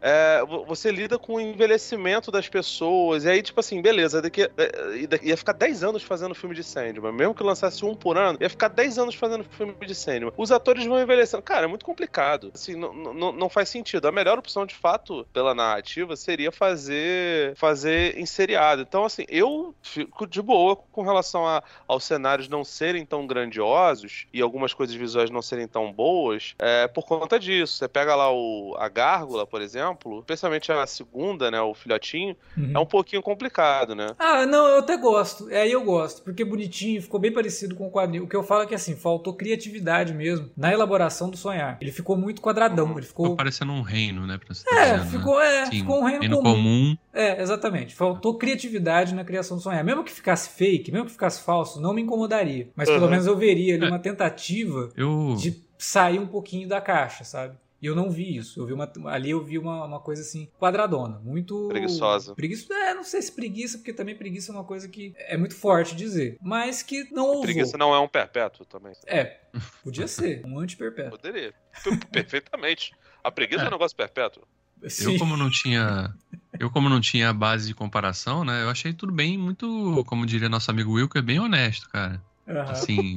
[0.00, 4.42] é, é, você lida com o envelhecimento das pessoas, e aí, tipo assim, beleza, daqui,
[4.42, 8.38] é, ia ficar 10 anos fazendo filme de Sandman, mesmo que lançasse um por ano,
[8.40, 10.32] ia ficar 10 anos fazendo filme de Sandman.
[10.36, 11.42] Os atores vão envelhecendo.
[11.42, 12.17] Cara, é muito complicado.
[12.54, 14.06] Assim, não, faz sentido.
[14.06, 18.82] A melhor opção, de fato, pela narrativa, seria fazer fazer em seriado.
[18.82, 24.26] Então, assim, eu fico de boa com relação a, aos cenários não serem tão grandiosos
[24.32, 27.74] e algumas coisas visuais não serem tão boas é, por conta disso.
[27.74, 32.72] Você pega lá o, a Gárgula, por exemplo, especialmente a segunda, né, o filhotinho, uhum.
[32.74, 34.08] é um pouquinho complicado, né?
[34.18, 35.50] Ah, não, eu até gosto.
[35.50, 38.24] É, eu gosto, porque bonitinho, ficou bem parecido com o quadrinho.
[38.24, 41.78] O que eu falo é que, assim, faltou criatividade mesmo na elaboração do sonhar.
[41.80, 42.92] Ele ficou muito quadradão.
[42.96, 43.26] Ele ficou...
[43.26, 44.38] ficou parecendo um reino, né?
[44.38, 46.54] Pra é, dizer, ficou, é, Sim, ficou um reino, reino comum.
[46.54, 46.96] comum.
[47.12, 47.94] É, exatamente.
[47.94, 49.84] Faltou criatividade na criação do sonhar.
[49.84, 52.70] Mesmo que ficasse fake, mesmo que ficasse falso, não me incomodaria.
[52.74, 52.94] Mas uhum.
[52.96, 55.34] pelo menos eu veria ali uma tentativa eu...
[55.38, 57.56] de sair um pouquinho da caixa, sabe?
[57.80, 58.60] E eu não vi isso.
[58.60, 61.20] Eu vi uma, ali eu vi uma, uma coisa assim, quadradona.
[61.20, 61.68] Muito.
[61.68, 62.34] Preguiçosa.
[62.34, 62.72] Preguiça.
[62.74, 65.94] É, não sei se preguiça, porque também preguiça é uma coisa que é muito forte
[65.94, 66.36] dizer.
[66.42, 67.42] Mas que não ousou.
[67.42, 68.92] Preguiça não é um perpétuo também.
[69.06, 69.38] É.
[69.82, 70.44] Podia ser.
[70.44, 71.18] Um anti-perpétuo.
[71.18, 71.54] Poderia.
[72.10, 72.92] Perfeitamente.
[73.22, 74.42] A preguiça é, é um negócio perpétuo.
[74.88, 75.14] Sim.
[75.14, 76.14] Eu como não tinha,
[76.58, 78.62] eu como não tinha base de comparação, né?
[78.62, 82.22] Eu achei tudo bem muito, como diria nosso amigo Wilker, bem honesto, cara.
[82.48, 82.60] Uhum.
[82.62, 83.16] Assim,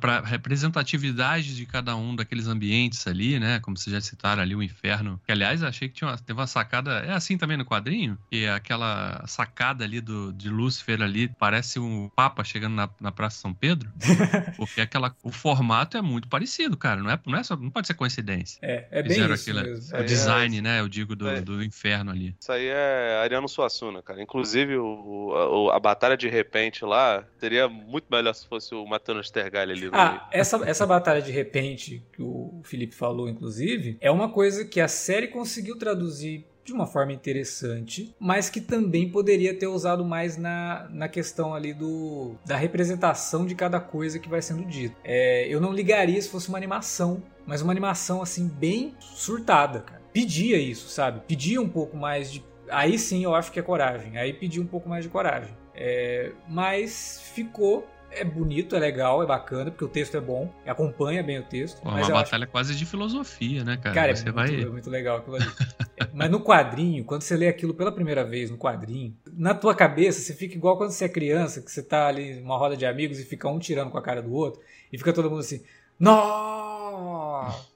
[0.00, 3.60] para representatividade de cada um daqueles ambientes ali, né?
[3.60, 5.20] Como vocês já citaram ali, o inferno.
[5.24, 6.98] Que, aliás, achei que tinha uma, teve uma sacada.
[7.00, 8.18] É assim também no quadrinho?
[8.28, 13.12] Que é aquela sacada ali do, de Lúcifer ali parece um Papa chegando na, na
[13.12, 13.90] Praça São Pedro.
[14.56, 17.02] porque aquela, o formato é muito parecido, cara.
[17.02, 18.58] Não, é, não, é só, não pode ser coincidência.
[18.62, 19.98] É, é bem Fizeram isso mesmo.
[19.98, 20.80] O design, é, né?
[20.80, 22.34] Eu digo do, é, do inferno ali.
[22.40, 24.20] Isso aí é Ariano Suassuna, cara.
[24.20, 29.22] Inclusive, o, a, a batalha de repente lá seria muito melhor se fosse o Matando
[29.22, 29.90] Stergalli ali.
[29.92, 34.80] ah, essa, essa batalha de repente que o Felipe falou, inclusive, é uma coisa que
[34.80, 40.36] a série conseguiu traduzir de uma forma interessante, mas que também poderia ter usado mais
[40.36, 44.96] na, na questão ali do da representação de cada coisa que vai sendo dito.
[45.02, 50.02] É, eu não ligaria se fosse uma animação, mas uma animação assim bem surtada, cara.
[50.12, 51.22] Pedia isso, sabe?
[51.26, 52.44] Pedia um pouco mais de.
[52.70, 54.16] Aí sim eu acho que é coragem.
[54.16, 55.56] Aí pedia um pouco mais de coragem.
[55.74, 61.22] É, mas ficou é bonito, é legal, é bacana, porque o texto é bom, acompanha
[61.22, 61.80] bem o texto.
[61.80, 62.52] Pô, uma batalha acho...
[62.52, 63.94] quase de filosofia, né, cara?
[63.94, 64.48] Cara, Você é, vai...
[64.48, 65.46] muito, é muito legal aquilo ali.
[66.12, 70.20] mas no quadrinho, quando você lê aquilo pela primeira vez no quadrinho, na tua cabeça
[70.20, 73.18] você fica igual quando você é criança, que você tá ali numa roda de amigos
[73.18, 74.60] e fica um tirando com a cara do outro,
[74.92, 75.62] e fica todo mundo assim,
[75.98, 77.71] nossa!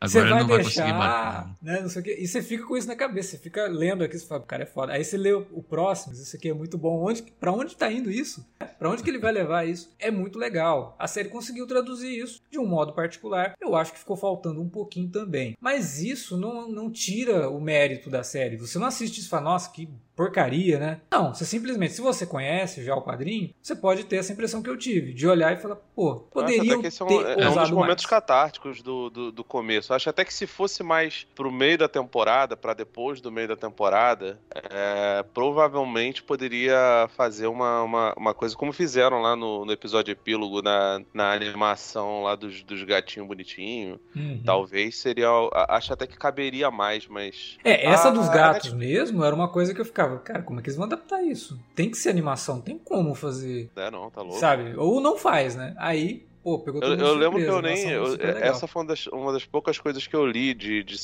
[0.00, 2.16] Você vai deixar, vai né, não sei o quê.
[2.20, 4.66] E você fica com isso na cabeça, você fica lendo aqui, você fala, cara, é
[4.66, 4.92] foda.
[4.92, 7.04] Aí você lê o próximo, isso aqui é muito bom.
[7.04, 8.46] Onde, pra onde tá indo isso?
[8.78, 9.94] Pra onde que ele vai levar isso?
[9.98, 10.94] É muito legal.
[10.98, 13.54] A série conseguiu traduzir isso de um modo particular.
[13.60, 15.56] Eu acho que ficou faltando um pouquinho também.
[15.60, 18.56] Mas isso não, não tira o mérito da série.
[18.56, 21.00] Você não assiste isso e fala, nossa, que porcaria, né?
[21.12, 24.68] Não, você simplesmente, se você conhece já o quadrinho, você pode ter essa impressão que
[24.68, 28.04] eu tive, de olhar e falar, pô, poderia ter é um, é um dos momentos
[28.04, 28.06] mais.
[28.06, 29.94] catárticos do, do, do, começo.
[29.94, 33.54] Acho até que se fosse mais pro meio da temporada, para depois do meio da
[33.54, 40.10] temporada, é, provavelmente poderia fazer uma, uma, uma, coisa como fizeram lá no, no episódio
[40.10, 44.00] epílogo, na, na animação lá dos, dos gatinhos bonitinhos.
[44.16, 44.42] Uhum.
[44.44, 45.28] Talvez seria.
[45.68, 47.56] Acho até que caberia mais, mas.
[47.62, 50.58] É, essa ah, dos gatos mesmo era uma coisa que eu ficava ficava, cara, como
[50.58, 51.58] é que eles vão adaptar isso?
[51.74, 53.70] Tem que ser animação, tem como fazer.
[53.76, 54.38] É, não, tá louco.
[54.38, 54.74] Sabe?
[54.76, 55.74] Ou não faz, né?
[55.78, 57.90] Aí Pô, pegou eu, eu lembro que eu nem.
[57.90, 60.96] Eu, essa foi uma das, uma das poucas coisas que eu li de, de.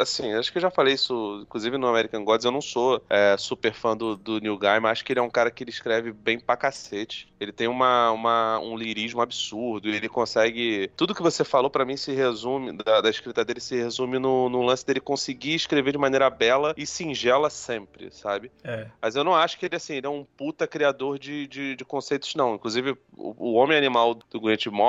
[0.00, 2.44] Assim, acho que eu já falei isso, inclusive no American Gods.
[2.44, 5.22] Eu não sou é, super fã do, do Neil Guy, mas acho que ele é
[5.22, 7.32] um cara que ele escreve bem pra cacete.
[7.40, 9.88] Ele tem uma, uma, um lirismo absurdo.
[9.88, 10.90] Ele consegue.
[10.96, 12.72] Tudo que você falou para mim se resume.
[12.72, 16.74] Da, da, escrita dele se resume no, no, lance dele conseguir escrever de maneira bela
[16.76, 18.50] e singela sempre, sabe?
[18.62, 18.86] É.
[19.00, 21.84] Mas eu não acho que ele, assim, ele é um puta criador de, de, de
[21.84, 22.54] conceitos, não.
[22.54, 24.83] Inclusive, o, o Homem Animal do Grant Morrison,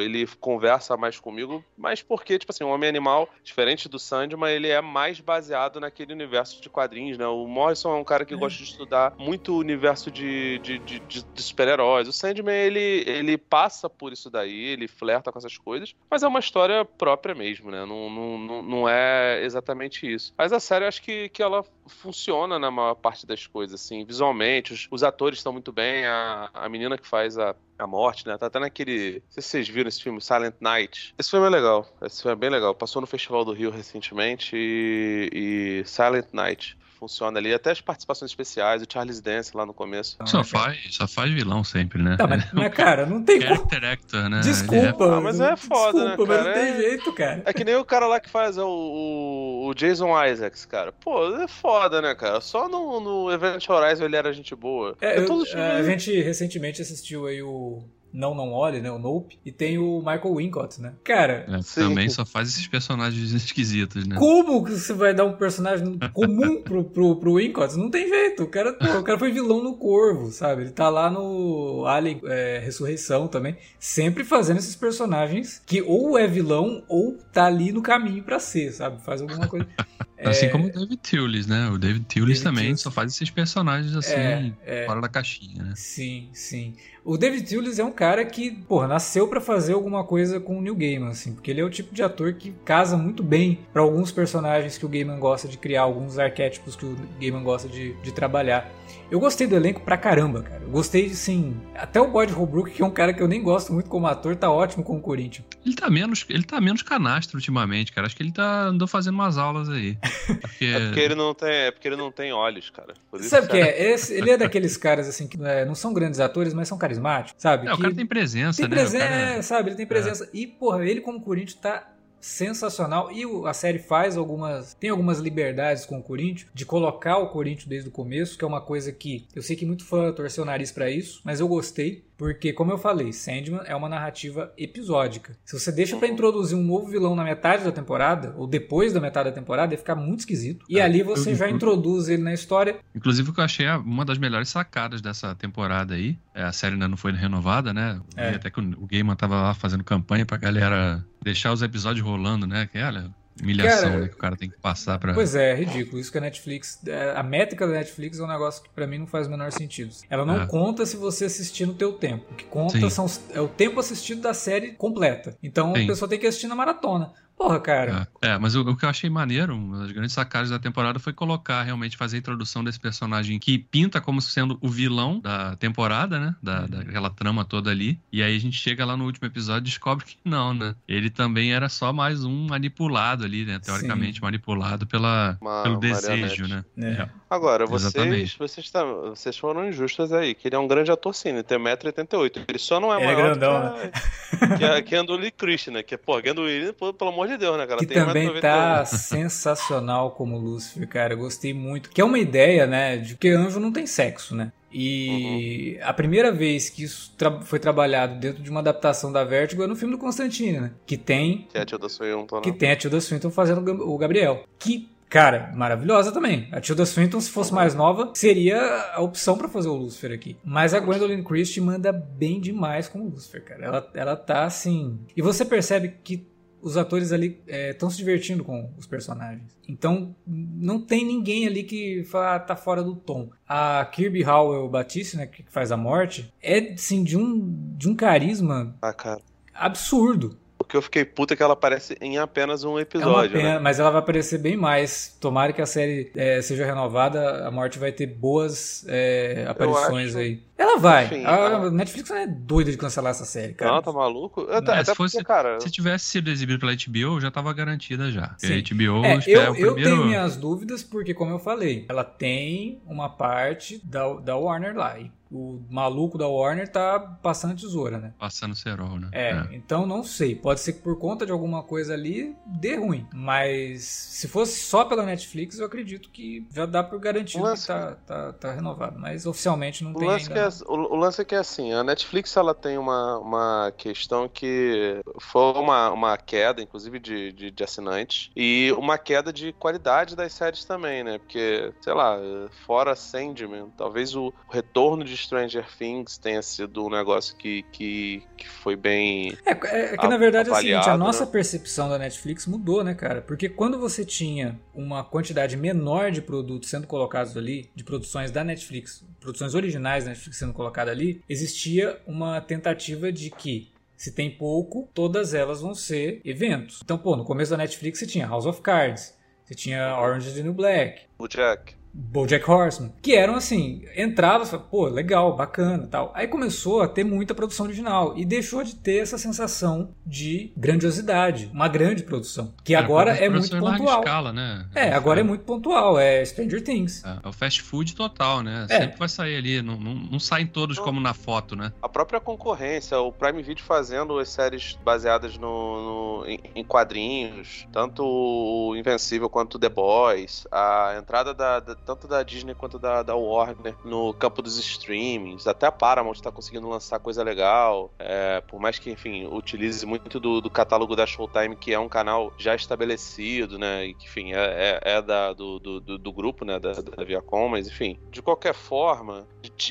[0.00, 4.68] ele conversa mais comigo, mas porque, tipo assim, o Homem Animal, diferente do Sandman, ele
[4.68, 7.26] é mais baseado naquele universo de quadrinhos, né?
[7.26, 8.36] O Morrison é um cara que é.
[8.36, 12.08] gosta de estudar muito o universo de, de, de, de super-heróis.
[12.08, 16.28] O Sandman, ele, ele passa por isso daí, ele flerta com essas coisas, mas é
[16.28, 17.84] uma história própria mesmo, né?
[17.84, 20.34] Não, não, não é exatamente isso.
[20.36, 24.04] Mas a série, eu acho que, que ela funciona na maior parte das coisas, assim,
[24.04, 28.26] visualmente, os, os atores estão muito bem, a, a menina que faz a a morte,
[28.26, 28.36] né?
[28.38, 29.22] Tá até naquele.
[29.24, 31.14] Não sei se vocês viram esse filme, Silent Night.
[31.18, 31.86] Esse filme é legal.
[32.02, 32.74] Esse filme é bem legal.
[32.74, 37.52] Passou no Festival do Rio recentemente e, e Silent Night funciona ali.
[37.52, 40.16] Até as participações especiais, o Charles Dance lá no começo.
[40.26, 42.16] Só faz, só faz vilão sempre, né?
[42.18, 44.40] Não, mas, mas cara, não tem Character actor, né?
[44.40, 45.04] Desculpa.
[45.04, 45.14] É...
[45.16, 46.48] Ah, mas é foda, né, desculpa, né, cara?
[46.48, 46.88] mas não tem é...
[46.88, 47.42] jeito, cara.
[47.44, 50.92] É que nem o cara lá que faz o, o, Jason Isaacs, cara.
[50.92, 52.40] Pô, é foda, né, cara?
[52.40, 54.96] Só no, no Event Horizon ele era gente boa.
[55.00, 55.42] É, eu,
[55.76, 57.84] a gente recentemente assistiu aí o
[58.16, 58.90] não Não Olhe, né?
[58.90, 59.38] O Nope.
[59.44, 60.94] E tem o Michael Wincott, né?
[61.04, 61.46] Cara.
[61.48, 64.16] É, também só faz esses personagens esquisitos, né?
[64.16, 67.76] Como que você vai dar um personagem comum pro, pro, pro Wincott?
[67.76, 68.44] Não tem jeito.
[68.44, 70.62] O cara, pô, o cara foi vilão no Corvo, sabe?
[70.62, 73.56] Ele tá lá no Alien é, Ressurreição também.
[73.78, 78.72] Sempre fazendo esses personagens que ou é vilão ou tá ali no caminho para ser,
[78.72, 79.02] sabe?
[79.04, 79.66] Faz alguma coisa.
[80.24, 80.48] Assim é...
[80.48, 81.68] como o David Thewlis, né?
[81.68, 84.86] O David Thewlis também só faz esses personagens assim, é, é...
[84.86, 85.72] fora da caixinha, né?
[85.76, 86.74] Sim, sim.
[87.04, 90.62] O David Thewlis é um cara que, porra, nasceu para fazer alguma coisa com o
[90.62, 93.82] Neil Gaiman, assim, porque ele é o tipo de ator que casa muito bem para
[93.82, 97.94] alguns personagens que o Gaiman gosta de criar, alguns arquétipos que o Gaiman gosta de,
[98.02, 98.68] de trabalhar.
[99.08, 100.62] Eu gostei do elenco pra caramba, cara.
[100.62, 101.56] Eu gostei, assim.
[101.76, 104.34] Até o Boyd Holbrook, que é um cara que eu nem gosto muito como ator,
[104.34, 105.46] tá ótimo com o Corinthians.
[105.64, 108.06] Ele tá menos, ele tá menos canastro ultimamente, cara.
[108.06, 109.96] Acho que ele tá andou fazendo umas aulas aí.
[110.40, 110.64] Porque...
[110.64, 112.94] é porque ele não tem, é porque ele não tem olhos, cara.
[113.20, 113.92] Sabe o que é?
[113.92, 117.40] Esse, ele é daqueles caras assim que é, não são grandes atores, mas são carismáticos,
[117.40, 117.68] sabe?
[117.68, 118.76] É, que o cara tem presença, tem né?
[118.76, 119.20] Presença, cara...
[119.20, 119.68] é, sabe?
[119.70, 120.24] Ele tem presença.
[120.24, 120.28] É.
[120.32, 121.86] E, porra, ele como Corinthians tá
[122.20, 127.28] sensacional e a série faz algumas tem algumas liberdades com o Corinthians de colocar o
[127.28, 130.42] Corinthians desde o começo, que é uma coisa que eu sei que muito fã torceu
[130.42, 132.06] o nariz para isso, mas eu gostei.
[132.16, 135.36] Porque, como eu falei, Sandman é uma narrativa episódica.
[135.44, 139.00] Se você deixa para introduzir um novo vilão na metade da temporada, ou depois da
[139.00, 140.64] metade da temporada, ia ficar muito esquisito.
[140.68, 142.78] E é, ali você eu, já eu, introduz ele na história.
[142.94, 146.72] Inclusive, o que eu achei uma das melhores sacadas dessa temporada aí, é, a série
[146.72, 148.00] ainda não foi renovada, né?
[148.16, 148.30] É.
[148.30, 152.68] Até que o Gaiman tava lá fazendo campanha pra galera deixar os episódios rolando, né?
[152.70, 153.10] Que, olha,
[153.42, 155.12] humilhação cara, né, que o cara tem que passar para.
[155.12, 156.00] Pois é, é ridículo.
[156.00, 156.78] Isso que a Netflix.
[156.86, 159.50] É, a métrica da Netflix é um negócio que para mim não faz o menor
[159.50, 159.92] sentido.
[160.08, 160.46] Ela não é.
[160.46, 162.24] conta se você assistir no teu tempo.
[162.30, 165.36] O que conta são, é o tempo assistido da série completa.
[165.42, 165.82] Então Sim.
[165.82, 167.12] a pessoa tem que assistir na maratona.
[167.36, 168.08] Porra, cara.
[168.22, 170.98] É, é mas o, o, que eu achei maneiro, uma das grandes sacadas da temporada
[170.98, 175.54] foi colocar, realmente, fazer a introdução desse personagem que pinta como sendo o vilão da
[175.56, 176.34] temporada, né?
[176.42, 176.66] Da, uhum.
[176.66, 178.00] Daquela trama toda ali.
[178.10, 180.74] E aí a gente chega lá no último episódio e descobre que não, né?
[180.88, 183.58] Ele também era só mais um manipulado ali, né?
[183.58, 184.22] Teoricamente Sim.
[184.22, 186.64] manipulado pela, Uma, pelo desejo, né?
[186.78, 186.86] É.
[186.86, 187.08] É.
[187.28, 191.30] Agora, vocês, vocês, tá, vocês foram injustos aí, que ele é um grande ator sim,
[191.30, 192.44] ele tem 1,88m.
[192.48, 194.56] Ele só não é ele é maior é grandão, que, a, né?
[194.56, 195.34] que, a, que a Andoli
[195.72, 195.82] né?
[195.82, 197.78] Que, pô, Gandolfini, pelo amor de Deus, né, cara?
[197.78, 201.14] Que tem também tá sensacional como Lúcifer, cara.
[201.14, 201.90] Eu gostei muito.
[201.90, 204.52] Que é uma ideia, né, de que anjo não tem sexo, né?
[204.72, 205.88] E uhum.
[205.88, 209.66] a primeira vez que isso tra foi trabalhado dentro de uma adaptação da Vertigo é
[209.66, 210.72] no filme do Constantine, né?
[210.84, 211.46] Que tem.
[211.50, 212.42] Que é a Tilda Swinton, né?
[212.42, 214.44] Que tem a Tilda Swinton fazendo o Gabriel.
[214.58, 216.48] Que Cara, maravilhosa também.
[216.50, 218.60] A Tilda Swinton, se fosse mais nova, seria
[218.92, 220.36] a opção para fazer o Lucifer aqui.
[220.44, 223.64] Mas a Gwendolyn Christie manda bem demais com o Lucifer, cara.
[223.64, 224.98] Ela, ela tá assim.
[225.16, 226.26] E você percebe que
[226.66, 229.56] os atores ali estão é, se divertindo com os personagens.
[229.68, 233.30] Então, não tem ninguém ali que fala, ah, tá fora do tom.
[233.48, 237.94] A Kirby Howell Batiste, né, que faz a morte, é, assim, de um, de um
[237.94, 239.18] carisma ah,
[239.54, 240.36] absurdo.
[240.66, 243.38] O que eu fiquei puta é que ela aparece em apenas um episódio.
[243.38, 243.58] É pena, né?
[243.60, 245.16] Mas ela vai aparecer bem mais.
[245.20, 250.42] Tomara que a série é, seja renovada, a morte vai ter boas é, aparições aí.
[250.58, 251.04] Ela vai.
[251.04, 253.74] Enfim, a Netflix não é doida de cancelar essa série, cara.
[253.74, 254.40] Não, tá maluco?
[254.40, 255.60] Eu, até, se, fosse, porque, cara...
[255.60, 258.34] se tivesse sido exibido pela HBO, já tava garantida já.
[258.36, 258.54] Sim.
[258.54, 259.78] A HBO é, eu, é o primeiro...
[259.78, 264.76] eu tenho minhas dúvidas, porque, como eu falei, ela tem uma parte da, da Warner
[264.76, 264.98] lá.
[264.98, 268.14] E o maluco da Warner tá passando tesoura, né?
[268.18, 269.08] Passando cerol, né?
[269.12, 270.34] É, é, então não sei.
[270.34, 273.06] Pode ser que por conta de alguma coisa ali dê ruim.
[273.12, 277.96] Mas se fosse só pela Netflix, eu acredito que já dá por garantido que tá,
[278.06, 278.98] tá, tá renovado.
[278.98, 280.40] Mas oficialmente não tem ainda.
[280.40, 284.28] É, o, o, lance é que é assim, a Netflix ela tem uma, uma questão
[284.28, 290.16] que foi uma, uma queda, inclusive, de, de, de assinantes, e uma queda de qualidade
[290.16, 291.18] das séries também, né?
[291.18, 292.18] Porque, sei lá,
[292.66, 298.48] fora Sandman, talvez o retorno de Stranger Things tenha sido um negócio que, que, que
[298.48, 299.36] foi bem.
[299.44, 301.30] É, é, é que na verdade é o seguinte, a nossa né?
[301.30, 303.20] percepção da Netflix mudou, né, cara?
[303.20, 308.44] Porque quando você tinha uma quantidade menor de produtos sendo colocados ali, de produções da
[308.44, 314.30] Netflix, produções originais da Netflix sendo colocadas ali, existia uma tentativa de que se tem
[314.30, 316.80] pouco, todas elas vão ser eventos.
[316.84, 320.34] Então, pô, no começo da Netflix você tinha House of Cards, você tinha Orange is
[320.34, 321.02] the New Black.
[321.18, 321.74] O Jack.
[321.96, 326.12] BoJack Horseman, que eram assim, entrava, pô, legal, bacana, tal.
[326.14, 331.50] Aí começou a ter muita produção original e deixou de ter essa sensação de grandiosidade,
[331.52, 334.00] uma grande produção, que é, agora é muito pontual.
[334.00, 334.66] Escala, né?
[334.74, 337.04] É, agora é muito pontual, é Stranger Things.
[337.04, 338.66] É, é o fast food total, né?
[338.68, 338.80] É.
[338.80, 341.72] Sempre vai sair ali, não, não, não saem todos como na foto, né?
[341.80, 347.66] A própria concorrência, o Prime Video fazendo as séries baseadas no, no em, em, quadrinhos,
[347.72, 353.02] tanto o Invencível quanto The Boys, a entrada da, da tanto da Disney quanto da,
[353.02, 355.46] da Warner no campo dos streamings.
[355.46, 357.92] Até a Paramount está conseguindo lançar coisa legal.
[357.98, 361.88] É, por mais que, enfim, utilize muito do, do, catálogo da Showtime, que é um
[361.88, 363.86] canal já estabelecido, né?
[363.86, 366.58] E que, enfim, é, é, é da, do, do, do, grupo, né?
[366.58, 367.98] Da, da Viacom, mas, enfim.
[368.10, 369.26] De qualquer forma,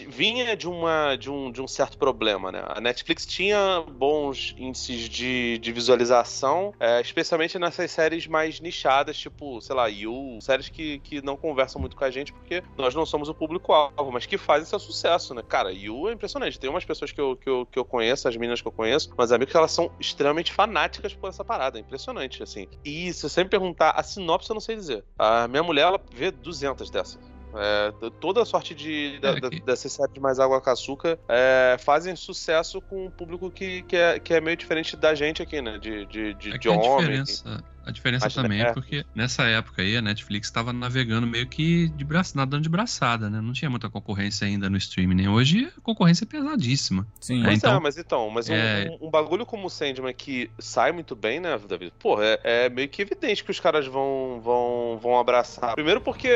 [0.08, 2.63] vinha de, uma, de, um, de um certo problema, né?
[2.65, 9.60] A Netflix tinha bons índices de, de visualização, é, especialmente nessas séries mais nichadas, tipo,
[9.60, 13.06] sei lá, You, séries que, que não conversam muito com a gente porque nós não
[13.06, 15.44] somos o público-alvo, mas que fazem seu sucesso, né?
[15.48, 16.60] Cara, Yu é impressionante.
[16.60, 19.12] Tem umas pessoas que eu, que eu, que eu conheço, as meninas que eu conheço,
[19.18, 21.78] mas amigos que elas são extremamente fanáticas por essa parada.
[21.78, 22.68] É impressionante, assim.
[22.84, 25.03] E se você me perguntar, a sinopse eu não sei dizer.
[25.18, 27.36] A minha mulher, ela vê 200 dessas.
[27.58, 29.62] É, toda a sorte de, é, da, que...
[29.62, 34.20] dessas séries mais água com açúcar é, fazem sucesso com um público que, que, é,
[34.20, 35.78] que é meio diferente da gente aqui, né?
[35.78, 37.20] De, de, de, é de homem.
[37.20, 41.27] A diferença, A diferença Acho também é, porque nessa época aí a Netflix estava navegando
[41.27, 43.39] meio que de braço, nadando de braçada, né?
[43.39, 47.07] Não tinha muita concorrência ainda no streaming, nem hoje a concorrência é pesadíssima.
[47.19, 47.43] Sim.
[47.43, 48.97] Mas é, então, é, mas então, mas é...
[48.99, 51.93] um, um, bagulho como o Sandman que sai muito bem, né, David?
[51.99, 55.75] Pô, é, é, meio que evidente que os caras vão, vão, vão abraçar.
[55.75, 56.27] Primeiro porque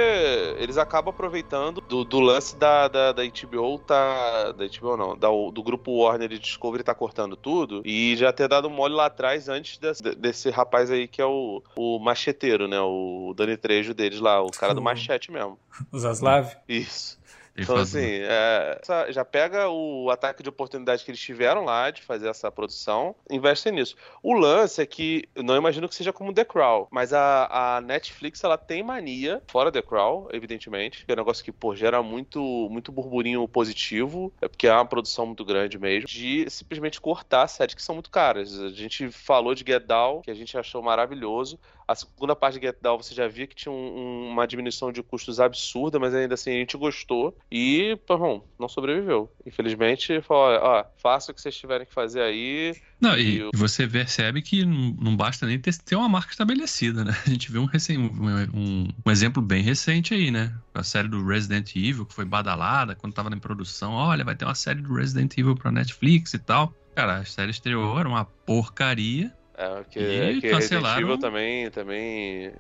[0.60, 4.52] eles acabam aproveitando do, do lance da, da, da HBO tá.
[4.52, 8.48] Da HBO não, da, do grupo Warner e Discovery tá cortando tudo e já ter
[8.48, 11.39] dado mole lá atrás antes desse, desse rapaz aí que é o,
[11.76, 12.80] o macheteiro, né?
[12.80, 15.60] O Dani Trejo deles lá, o cara do machete mesmo.
[15.92, 16.56] O Zaslav?
[16.68, 17.19] Isso.
[17.62, 22.28] Então, assim, é, já pega o ataque de oportunidade que eles tiveram lá de fazer
[22.28, 23.96] essa produção, investe nisso.
[24.22, 28.44] O lance é que, não imagino que seja como The Crown, mas a, a Netflix,
[28.44, 32.40] ela tem mania, fora The Crown, evidentemente, que é um negócio que, pô, gera muito,
[32.70, 37.76] muito burburinho positivo, é porque é uma produção muito grande mesmo, de simplesmente cortar séries
[37.76, 38.60] que são muito caras.
[38.60, 42.68] A gente falou de Get Down, que a gente achou maravilhoso, a segunda parte de
[42.68, 46.36] Get Down você já via que tinha um, uma diminuição de custos absurda, mas ainda
[46.36, 47.36] assim a gente gostou.
[47.52, 49.32] E, bom, não sobreviveu.
[49.44, 52.76] Infelizmente, falou: ó, faça o que vocês tiverem que fazer aí.
[53.02, 57.18] Não, e, e você percebe que não basta nem ter, ter, uma marca estabelecida, né?
[57.26, 60.54] A gente viu um, recém, um, um, exemplo bem recente aí, né?
[60.76, 63.94] A série do Resident Evil, que foi badalada quando tava em produção.
[63.94, 66.72] Olha, vai ter uma série do Resident Evil pra Netflix e tal.
[66.96, 69.34] Cara, a série estreou, era uma porcaria.
[69.60, 70.88] É, que, e que cancelaram...
[70.88, 72.54] Resident Evil também, também é,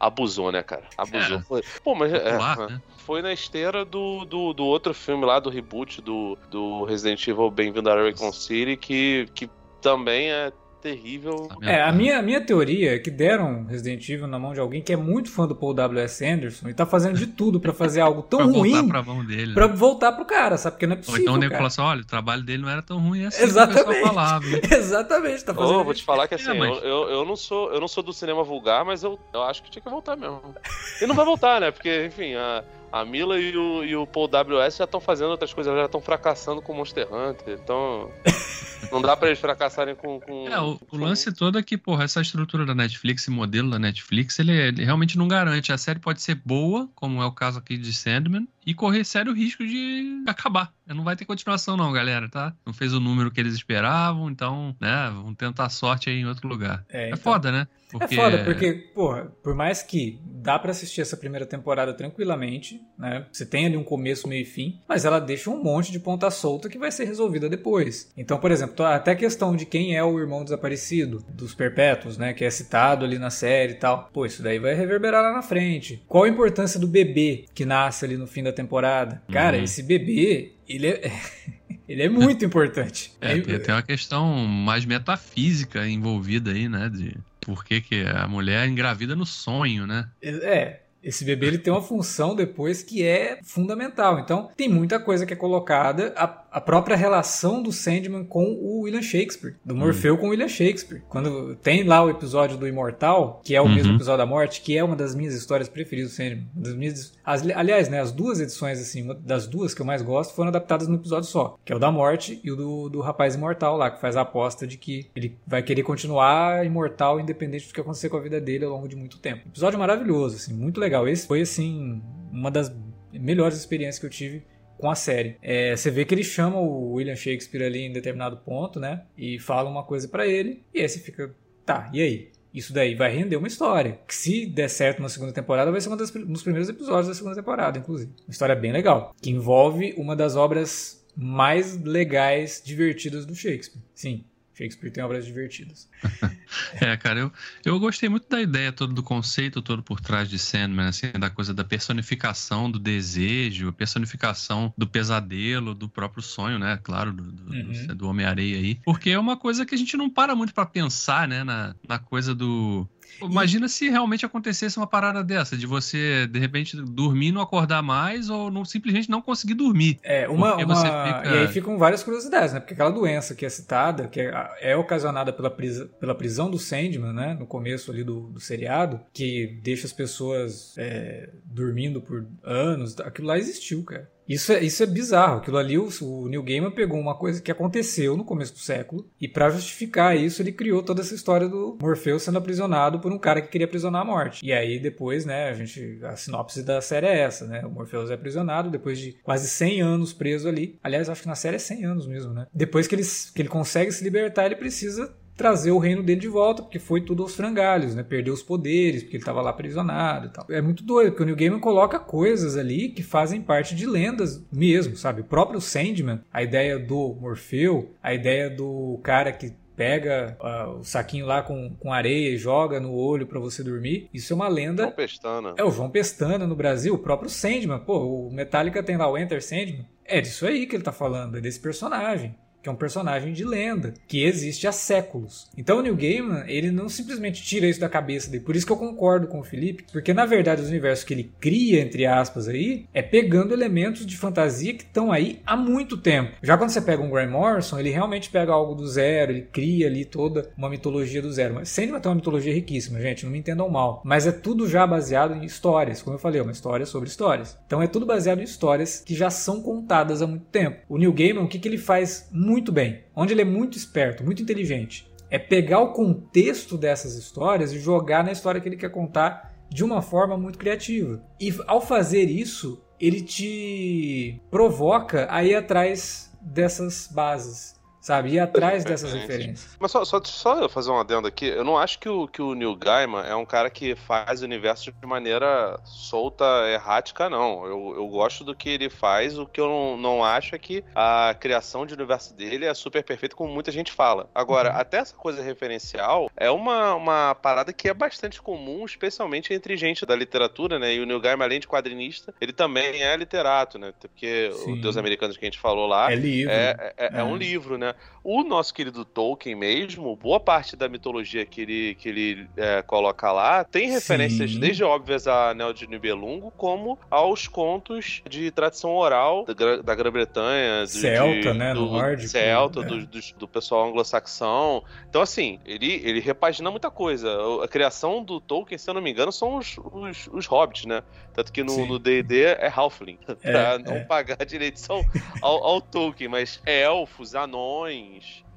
[0.00, 0.84] abusou, né, cara?
[0.96, 1.36] Abusou.
[1.36, 1.42] É.
[1.42, 1.62] Foi...
[1.84, 2.80] Pô, mas é, né?
[2.96, 7.50] foi na esteira do, do, do, outro filme lá, do reboot do, do Resident Evil
[7.50, 9.50] Bem-vindo a Raccoon City, que, que
[9.82, 10.50] também é
[10.84, 11.48] terrível.
[11.62, 14.92] É, a minha, minha teoria é que deram Resident Evil na mão de alguém que
[14.92, 16.22] é muito fã do Paul W.S.
[16.22, 18.72] Anderson e tá fazendo de tudo para fazer algo tão pra ruim.
[18.72, 19.54] Voltar pra mão dele.
[19.54, 20.74] Pra voltar pro cara, sabe?
[20.74, 21.20] Porque não é possível.
[21.20, 23.42] Ou então o nego fala assim: olha, o trabalho dele não era tão ruim assim.
[23.42, 24.02] Exatamente.
[24.02, 25.78] Falava, Exatamente, tá fazendo.
[25.78, 26.76] Oh, vou te falar que assim, é, mas...
[26.82, 29.70] eu, eu, não sou, eu não sou do cinema vulgar, mas eu, eu acho que
[29.70, 30.54] tinha que voltar mesmo.
[31.00, 31.70] E não vai voltar, né?
[31.70, 32.62] Porque, enfim, a.
[32.94, 34.78] A Mila e o, e o Paul W.S.
[34.78, 37.58] já estão fazendo outras coisas, já estão fracassando com Monster Hunter.
[37.60, 38.08] Então.
[38.92, 40.20] não dá pra eles fracassarem com.
[40.20, 43.68] com é, o, o, lance todo é que, porra, essa estrutura da Netflix, esse modelo
[43.68, 45.72] da Netflix, ele, ele, realmente não garante.
[45.72, 49.32] A série pode ser boa, como é o caso aqui de Sandman, e correr sério
[49.32, 50.72] risco de acabar.
[50.86, 52.54] Não vai ter continuação, não, galera, tá?
[52.64, 56.46] Não fez o número que eles esperavam, então, né, vão tentar sorte aí em outro
[56.46, 56.84] lugar.
[56.88, 57.18] É, é então...
[57.18, 57.66] foda, né?
[57.90, 58.14] Porque...
[58.14, 63.24] É foda, porque, porra, por mais que dá para assistir essa primeira temporada tranquilamente, né?
[63.30, 66.28] Você tem ali um começo, meio e fim, mas ela deixa um monte de ponta
[66.30, 68.12] solta que vai ser resolvida depois.
[68.16, 72.32] Então, por exemplo, até a questão de quem é o irmão desaparecido, dos perpétuos, né?
[72.32, 74.10] Que é citado ali na série e tal.
[74.12, 76.02] Pô, isso daí vai reverberar lá na frente.
[76.08, 79.22] Qual a importância do bebê que nasce ali no fim da temporada?
[79.30, 79.64] Cara, uhum.
[79.64, 81.10] esse bebê, ele é.
[81.86, 83.12] Ele é muito importante.
[83.20, 86.88] É, é, tem uma questão mais metafísica envolvida aí, né?
[86.88, 90.08] De por que, que a mulher engravida no sonho, né?
[90.22, 94.18] É, esse bebê ele tem uma função depois que é fundamental.
[94.18, 96.14] Então, tem muita coisa que é colocada.
[96.16, 100.16] A, a própria relação do Sandman com o William Shakespeare, do Morfeu hum.
[100.16, 101.02] com o William Shakespeare.
[101.08, 103.74] Quando tem lá o episódio do Imortal, que é o uhum.
[103.74, 106.46] mesmo episódio da morte, que é uma das minhas histórias preferidas do Sandman.
[106.54, 110.34] Das minhas, as, aliás, né, as duas edições, assim, das duas que eu mais gosto
[110.34, 113.34] foram adaptadas num episódio só, que é o da morte e o do, do rapaz
[113.34, 117.74] imortal lá, que faz a aposta de que ele vai querer continuar imortal independente do
[117.74, 119.42] que acontecer com a vida dele ao longo de muito tempo.
[119.48, 121.08] Episódio maravilhoso, assim, muito legal legal.
[121.08, 122.00] Esse foi, assim,
[122.32, 122.74] uma das
[123.12, 124.44] melhores experiências que eu tive
[124.78, 125.36] com a série.
[125.42, 129.02] É, você vê que ele chama o William Shakespeare ali em determinado ponto, né?
[129.16, 132.34] E fala uma coisa para ele, e você fica, tá, e aí?
[132.52, 133.98] Isso daí vai render uma história.
[134.06, 137.34] Que se der certo na segunda temporada, vai ser um dos primeiros episódios da segunda
[137.34, 138.12] temporada, inclusive.
[138.28, 139.12] Uma história bem legal.
[139.20, 143.82] Que envolve uma das obras mais legais, divertidas do Shakespeare.
[143.92, 145.88] Sim, Shakespeare tem obras divertidas.
[146.80, 147.32] é, cara, eu,
[147.64, 151.28] eu gostei muito da ideia toda, do conceito todo por trás de Sandman, assim, da
[151.28, 156.78] coisa da personificação do desejo, personificação do pesadelo, do próprio sonho, né?
[156.82, 157.86] Claro, do, do, uhum.
[157.96, 158.80] do Homem-Areia aí.
[158.84, 161.42] Porque é uma coisa que a gente não para muito para pensar, né?
[161.42, 162.88] Na, na coisa do
[163.22, 163.68] Imagina e...
[163.68, 168.30] se realmente acontecesse uma parada dessa, de você, de repente, dormir e não acordar mais,
[168.30, 169.98] ou não, simplesmente não conseguir dormir.
[170.02, 170.56] É, uma.
[170.56, 170.76] uma...
[170.76, 171.22] Fica...
[171.26, 172.60] E aí ficam várias curiosidades, né?
[172.60, 176.58] Porque aquela doença que é citada, que é, é ocasionada pela, prisa, pela prisão do
[176.58, 177.36] Sandman, né?
[177.38, 183.28] No começo ali do, do seriado, que deixa as pessoas é, dormindo por anos, aquilo
[183.28, 184.13] lá existiu, cara.
[184.28, 185.38] Isso é, isso é bizarro.
[185.38, 189.08] Aquilo ali, o, o Neil Gaiman pegou uma coisa que aconteceu no começo do século
[189.20, 193.18] e para justificar isso ele criou toda essa história do Morpheus sendo aprisionado por um
[193.18, 194.44] cara que queria aprisionar a morte.
[194.44, 197.64] E aí depois, né, a gente a sinopse da série é essa, né?
[197.64, 200.78] O Morpheus é aprisionado depois de quase 100 anos preso ali.
[200.82, 202.46] Aliás, acho que na série é 100 anos mesmo, né?
[202.52, 206.28] Depois que ele, que ele consegue se libertar, ele precisa trazer o reino dele de
[206.28, 208.02] volta, porque foi tudo aos frangalhos, né?
[208.02, 210.46] Perdeu os poderes, porque ele estava lá aprisionado e tal.
[210.48, 214.44] É muito doido, porque o New Gaiman coloca coisas ali que fazem parte de lendas
[214.52, 215.22] mesmo, sabe?
[215.22, 220.84] O próprio Sandman, a ideia do Morfeu, a ideia do cara que pega uh, o
[220.84, 224.08] saquinho lá com, com areia e joga no olho para você dormir.
[224.14, 224.84] Isso é uma lenda.
[224.84, 225.54] João Pestana.
[225.56, 227.80] É o João Pestana no Brasil, o próprio Sandman.
[227.80, 229.86] Pô, o Metallica tem lá o Enter Sandman.
[230.04, 233.44] É disso aí que ele tá falando, é desse personagem que é um personagem de
[233.44, 235.50] lenda, que existe há séculos.
[235.56, 238.42] Então o Neil Gaiman, ele não simplesmente tira isso da cabeça dele.
[238.42, 241.30] Por isso que eu concordo com o Felipe, porque na verdade os universos que ele
[241.38, 246.32] cria, entre aspas, aí, é pegando elementos de fantasia que estão aí há muito tempo.
[246.42, 249.86] Já quando você pega um Grant Morrison, ele realmente pega algo do zero, ele cria
[249.86, 251.54] ali toda uma mitologia do zero.
[251.54, 254.00] Mas Sandman tem uma mitologia riquíssima, gente, não me entendam mal.
[254.06, 257.58] Mas é tudo já baseado em histórias, como eu falei, é uma história sobre histórias.
[257.66, 260.78] Então é tudo baseado em histórias que já são contadas há muito tempo.
[260.88, 263.76] O Neil Gaiman, o que, que ele faz muito muito bem, onde ele é muito
[263.76, 268.76] esperto, muito inteligente, é pegar o contexto dessas histórias e jogar na história que ele
[268.76, 271.20] quer contar de uma forma muito criativa.
[271.40, 277.74] E ao fazer isso, ele te provoca a ir atrás dessas bases
[278.04, 278.34] sabe?
[278.34, 279.78] Ir atrás dessas referências.
[279.80, 282.54] Mas só, só, só fazer um adendo aqui, eu não acho que o, que o
[282.54, 287.64] Neil Gaiman é um cara que faz o universo de maneira solta, errática, não.
[287.64, 290.84] Eu, eu gosto do que ele faz, o que eu não, não acho é que
[290.94, 294.28] a criação de universo dele é super perfeita, como muita gente fala.
[294.34, 294.80] Agora, uhum.
[294.80, 300.04] até essa coisa referencial é uma, uma parada que é bastante comum, especialmente entre gente
[300.04, 300.94] da literatura, né?
[300.94, 303.94] E o Neil Gaiman, além de quadrinista, ele também é literato, né?
[303.98, 304.74] Porque Sim.
[304.74, 306.52] o Deus Americanos que a gente falou lá é, livro.
[306.52, 307.93] é, é, é, é um livro, né?
[308.24, 313.30] O nosso querido Tolkien mesmo, boa parte da mitologia que ele, que ele é, coloca
[313.30, 314.60] lá tem referências Sim.
[314.60, 320.86] desde óbvias a Anel de Nibelungo, como aos contos de tradição oral da, da Grã-Bretanha.
[320.86, 321.74] Celta, de, né?
[321.74, 322.28] Do, nórdico.
[322.30, 322.84] Celta, é.
[322.84, 324.82] do, do, do, pessoal anglo-saxão.
[325.06, 327.30] Então, assim, ele, ele repagina muita coisa.
[327.62, 331.02] A criação do Tolkien, se eu não me engano, são os, os, os hobbits, né?
[331.34, 334.04] Tanto que no D&D é Halfling, é, pra não é.
[334.04, 335.04] pagar direção
[335.42, 337.83] ao, ao Tolkien, mas elfos, anões,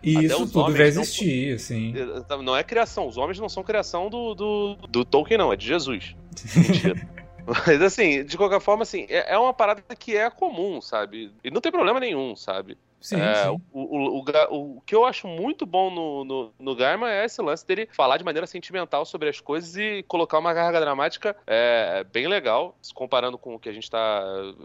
[0.04, 1.94] e isso tudo já existia, não, assim.
[2.44, 5.66] Não é criação, os homens não são criação do, do, do Tolkien, não, é de
[5.66, 6.16] Jesus.
[6.56, 7.10] Mentira.
[7.48, 11.32] Mas assim, de qualquer forma, assim, é, é uma parada que é comum, sabe?
[11.44, 12.78] E não tem problema nenhum, sabe?
[13.08, 13.62] Sim, é, sim.
[13.72, 17.42] O, o, o, o, que eu acho muito bom no, no, no Gaiman é esse
[17.42, 22.06] lance dele falar de maneira sentimental sobre as coisas e colocar uma carga dramática é,
[22.12, 24.22] bem legal, comparando com o que a gente está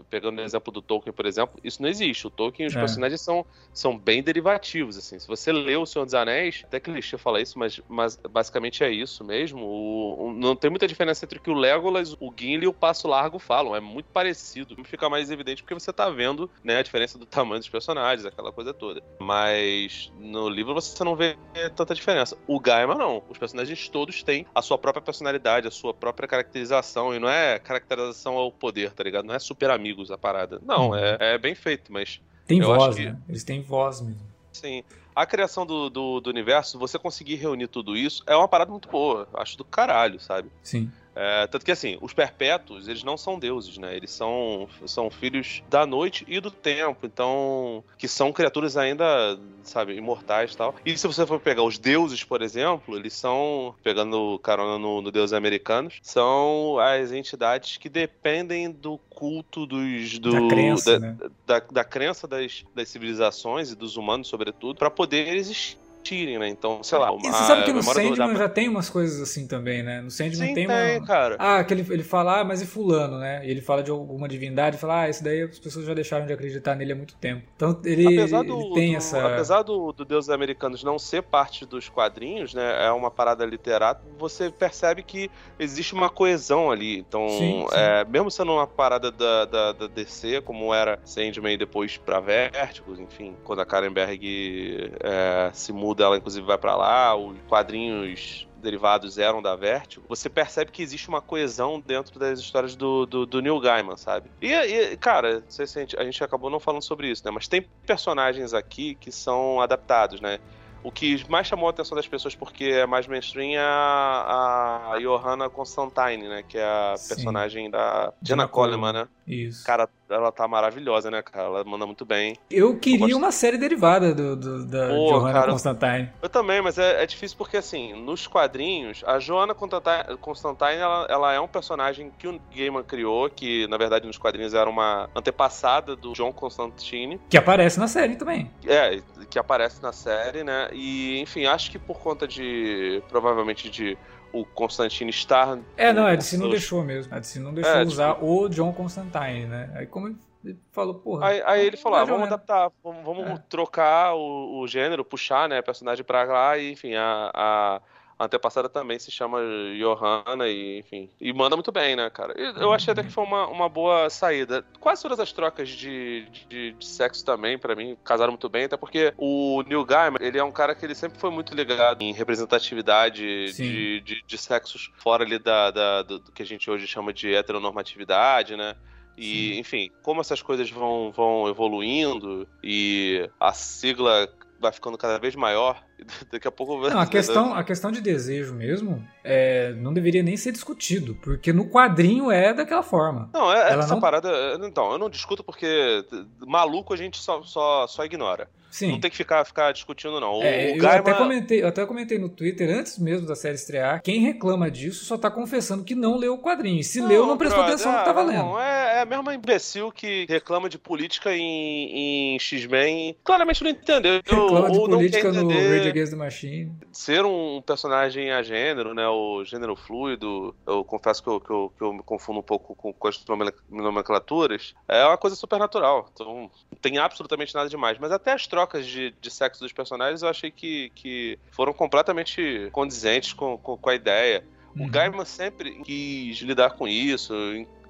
[0.09, 1.57] pegando no exemplo do Tolkien, por exemplo.
[1.63, 2.27] Isso não existe.
[2.27, 2.79] O Tolkien, os é.
[2.79, 4.97] personagens são, são bem derivativos.
[4.97, 5.17] Assim.
[5.17, 8.91] Se você lê O Senhor dos Anéis, até clichê falar isso, mas, mas basicamente é
[8.91, 9.65] isso mesmo.
[9.65, 13.07] O, não tem muita diferença entre o que o Legolas, o Gimli e o Passo
[13.07, 13.73] Largo falam.
[13.73, 14.75] É muito parecido.
[14.83, 18.51] Fica mais evidente porque você está vendo né, a diferença do tamanho dos personagens aquela
[18.51, 19.01] coisa toda.
[19.19, 21.37] Mas no livro você não vê
[21.75, 22.37] tanta diferença.
[22.47, 23.23] O Gaiman não.
[23.29, 27.13] Os personagens todos têm a sua própria personalidade, a sua própria caracterização.
[27.15, 29.25] E não é caracterização ao poder, tá ligado?
[29.25, 30.59] Não é super amigos a parada.
[30.63, 30.95] Não, hum.
[30.95, 32.19] é, é bem feito, mas.
[32.45, 33.05] Tem voz, que...
[33.05, 33.17] né?
[33.29, 34.21] Eles têm voz mesmo.
[34.51, 34.83] Sim.
[35.15, 38.89] A criação do, do, do, universo, você conseguir reunir tudo isso, é uma parada muito
[38.89, 39.27] boa.
[39.35, 40.49] Acho do caralho, sabe?
[40.63, 40.91] Sim.
[41.15, 43.95] É, tanto que assim, os perpétuos, eles não são deuses, né?
[43.95, 47.83] Eles são, são filhos da noite e do tempo, então.
[47.97, 50.75] que são criaturas ainda, sabe, imortais e tal.
[50.85, 55.11] E se você for pegar os deuses, por exemplo, eles são, pegando carona no, no
[55.11, 60.17] Deus americanos, são as entidades que dependem do culto dos.
[60.19, 61.17] Do, da crença, da, né?
[61.45, 66.47] da, da, crença das, das civilizações e dos humanos, sobretudo, para poder existir tirem, né?
[66.47, 67.11] Então, sei lá.
[67.13, 68.37] E você sabe que no Sandman do...
[68.37, 70.01] já tem umas coisas assim também, né?
[70.01, 71.07] No Sandman Sim, tem, tem uma.
[71.07, 71.35] Cara.
[71.39, 73.45] Ah, que ele, ele fala, ah, mas e Fulano, né?
[73.45, 76.33] E ele fala de alguma divindade fala, ah, esse daí as pessoas já deixaram de
[76.33, 77.43] acreditar nele há muito tempo.
[77.55, 79.25] Então ele, apesar do, ele tem do, essa.
[79.25, 82.85] Apesar do, do Deus Americanos não ser parte dos quadrinhos, né?
[82.85, 86.99] É uma parada literária, você percebe que existe uma coesão ali.
[86.99, 87.67] Então, sim, sim.
[87.71, 92.19] É, mesmo sendo uma parada da, da, da, DC, como era Sandman e depois pra
[92.19, 97.37] Vertigo, enfim, quando a Karen Berg é, se muda, ela inclusive vai pra lá, os
[97.47, 103.05] quadrinhos derivados eram da Vertigo, você percebe que existe uma coesão dentro das histórias do,
[103.05, 104.31] do, do Neil Gaiman, sabe?
[104.41, 107.23] E, e cara, não sei se a gente, a gente acabou não falando sobre isso,
[107.25, 107.31] né?
[107.31, 110.39] Mas tem personagens aqui que são adaptados, né?
[110.83, 114.99] O que mais chamou a atenção das pessoas porque é mais mainstream é a, a
[114.99, 116.43] Johanna Constantine, né?
[116.43, 117.07] Que é a Sim.
[117.07, 119.07] personagem da Jenna Coleman, né?
[119.27, 119.65] Isso.
[119.65, 121.45] Cara, ela tá maravilhosa, né, cara?
[121.45, 122.37] Ela manda muito bem.
[122.49, 126.09] Eu queria eu uma série derivada do, do da Pô, Johanna cara, Constantine.
[126.21, 131.33] Eu também, mas é, é, difícil porque, assim, nos quadrinhos, a Johanna Constantine, ela, ela,
[131.33, 135.95] é um personagem que o Gaiman criou, que, na verdade, nos quadrinhos era uma antepassada
[135.95, 137.19] do John Constantine.
[137.29, 138.51] Que aparece na série também.
[138.65, 140.69] É, que aparece na série, né?
[140.73, 143.97] E, enfim, acho que por conta de, provavelmente, de
[144.33, 145.59] o Constantine estar.
[145.77, 147.13] É, não, a DC não deixou mesmo.
[147.13, 148.25] A DC não deixou é, usar tipo...
[148.25, 149.71] o John Constantine, né?
[149.75, 151.27] Aí como ele falou, porra.
[151.27, 153.37] Aí, aí ele falou: ah, vamos adaptar, vamos, vamos é.
[153.47, 157.81] trocar o, o, gênero, puxar, né, a personagem pra lá e, enfim, a, a
[158.17, 159.39] a antepassada também se chama
[159.77, 162.33] Johanna e, enfim, e manda muito bem, né, cara?
[162.37, 164.65] Eu achei até que foi uma, uma boa saída.
[164.79, 168.77] Quase todas as trocas de, de, de sexo também, para mim, casaram muito bem, até
[168.77, 172.13] porque o Neil Gaiman, ele é um cara que ele sempre foi muito ligado em
[172.13, 176.87] representatividade de, de, de, sexos fora ali da, da, do, do que a gente hoje
[176.87, 178.75] chama de heteronormatividade, né?
[179.17, 179.59] E, Sim.
[179.59, 184.27] enfim, como essas coisas vão, vão evoluindo e a sigla
[184.59, 185.83] vai ficando cada vez maior.
[186.31, 186.89] Daqui a pouco.
[186.89, 191.53] Não, a questão, a questão de desejo mesmo é, não deveria nem ser discutido, porque
[191.53, 193.29] no quadrinho é daquela forma.
[193.33, 194.01] Não, é, Ela essa não...
[194.01, 194.29] parada.
[194.63, 196.03] Então, eu não discuto porque
[196.45, 198.49] maluco a gente só, só, só ignora.
[198.73, 198.93] Sim.
[198.93, 200.41] Não tem que ficar, ficar discutindo, não.
[200.41, 200.97] É, eu, Gaiman...
[200.97, 205.05] até comentei, eu até comentei no Twitter, antes mesmo da série estrear, quem reclama disso
[205.05, 206.79] só tá confessando que não leu o quadrinho.
[206.79, 208.39] E se não, leu, não prestou brother, atenção no que tava lendo.
[208.39, 213.15] Não, é, é a mesma imbecil que reclama de política em, em X-Men.
[213.23, 214.15] Claramente não entendeu.
[214.15, 216.71] Reclama de política no Rage Machine.
[216.91, 219.07] Ser um personagem a gênero, né?
[219.07, 220.55] O gênero fluido.
[220.65, 223.23] Eu confesso que eu, que eu, que eu me confundo um pouco com, com as
[223.69, 224.73] nomenclaturas.
[224.87, 226.09] É uma coisa super natural.
[226.13, 227.97] Então, não tem absolutamente nada demais.
[227.97, 231.73] Mas até as trocas trocas de, de sexo dos personagens eu achei que, que foram
[231.73, 234.43] completamente condizentes com, com, com a ideia.
[234.75, 234.89] O uhum.
[234.89, 237.33] Gaiman sempre quis lidar com isso,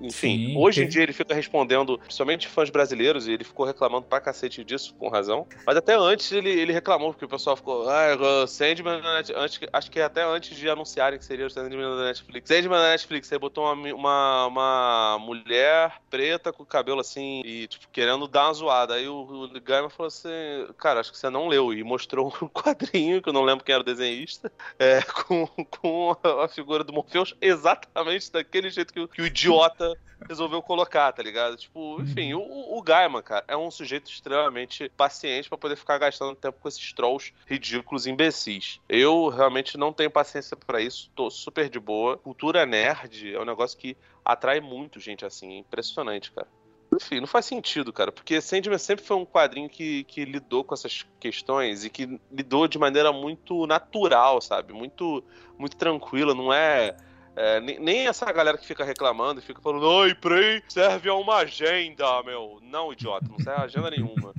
[0.03, 4.05] enfim, Sim, hoje em dia ele fica respondendo, principalmente fãs brasileiros, e ele ficou reclamando
[4.05, 5.47] pra cacete disso, com razão.
[5.65, 9.69] Mas até antes ele, ele reclamou, porque o pessoal ficou, ah, Sandman na Netflix.
[9.71, 12.47] Acho que até antes de anunciarem que seria o Sandman da Netflix.
[12.47, 17.87] Sandman na Netflix, aí botou uma, uma, uma, mulher preta com cabelo assim, e tipo,
[17.91, 18.95] querendo dar uma zoada.
[18.95, 20.29] Aí o, o Gaiman falou assim,
[20.77, 23.73] cara, acho que você não leu, e mostrou um quadrinho, que eu não lembro quem
[23.73, 29.21] era o desenhista, é, com, com a figura do Morpheus exatamente daquele jeito que, que
[29.21, 29.92] o idiota
[30.27, 31.55] resolveu colocar, tá ligado?
[31.57, 32.41] Tipo, enfim, uhum.
[32.41, 36.67] o, o Gaiman, cara, é um sujeito extremamente paciente para poder ficar gastando tempo com
[36.67, 38.79] esses trolls ridículos imbecis.
[38.87, 42.17] Eu realmente não tenho paciência para isso, tô super de boa.
[42.17, 46.47] Cultura nerd é um negócio que atrai muito gente assim, é impressionante, cara.
[46.95, 50.75] Enfim, não faz sentido, cara, porque Sandman sempre foi um quadrinho que, que lidou com
[50.75, 54.73] essas questões e que lidou de maneira muito natural, sabe?
[54.73, 55.23] Muito,
[55.57, 56.95] muito tranquila, não é
[57.35, 61.37] é, nem essa galera que fica reclamando e fica falando, oi, Prey serve a uma
[61.37, 62.59] agenda, meu.
[62.61, 64.33] Não, idiota, não serve a agenda nenhuma.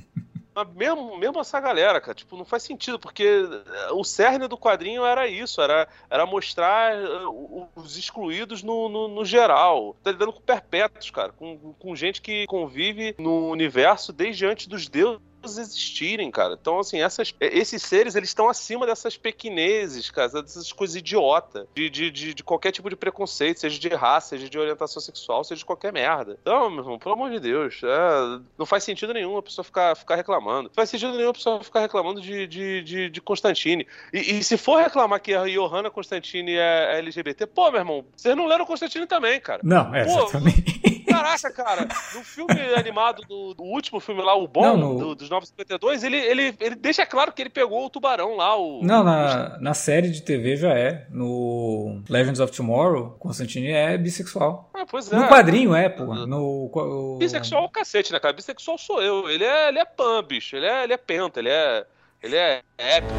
[0.55, 4.57] Mas mesmo, mesmo essa galera, cara, tipo, não faz sentido, porque é, o cerne do
[4.57, 9.97] quadrinho era isso, era, era mostrar uh, os excluídos no, no, no geral.
[10.03, 14.89] Tá lidando com perpétuos, cara, com, com gente que convive no universo desde antes dos
[14.89, 15.21] deuses
[15.53, 16.57] existirem, cara.
[16.61, 21.89] Então, assim, essas, esses seres, eles estão acima dessas pequineses, cara, dessas coisas idiota, de,
[21.89, 25.59] de, de, de, qualquer tipo de preconceito, seja de raça, seja de orientação sexual, seja
[25.59, 26.39] de qualquer merda.
[26.41, 29.95] Então, meu irmão, pelo amor de Deus, é, não faz sentido nenhum a pessoa ficar,
[29.97, 30.65] ficar reclamando.
[30.65, 33.87] Não faz sentido nenhum a pessoa ficar reclamando de, de, de, de Constantine.
[34.13, 38.05] E, e, se for reclamar que a Johanna Constantine é, é LGBT, pô, meu irmão,
[38.17, 39.61] vocês não leram Constantine também, cara.
[39.63, 41.04] Não, é, pô, exatamente.
[41.15, 44.99] Caraca, cara, no filme animado do, do último filme lá, o bom, não, no...
[44.99, 48.57] do, dos 952, ele, ele, ele deixa claro que ele pegou o tubarão lá.
[48.57, 51.07] O, não, na, na série de TV já é.
[51.11, 54.71] No Legends of Tomorrow, Constantine é bissexual.
[54.75, 55.17] Ah, pois é.
[55.17, 56.05] No quadrinho é, pô.
[56.05, 57.17] No, o...
[57.19, 58.35] Bissexual é o cacete, né, cara?
[58.35, 59.29] Bissexual sou eu.
[59.31, 60.57] Ele é, ele é pan, bicho.
[60.57, 61.87] Ele é, ele é penta, ele é,
[62.23, 63.15] ele é épico,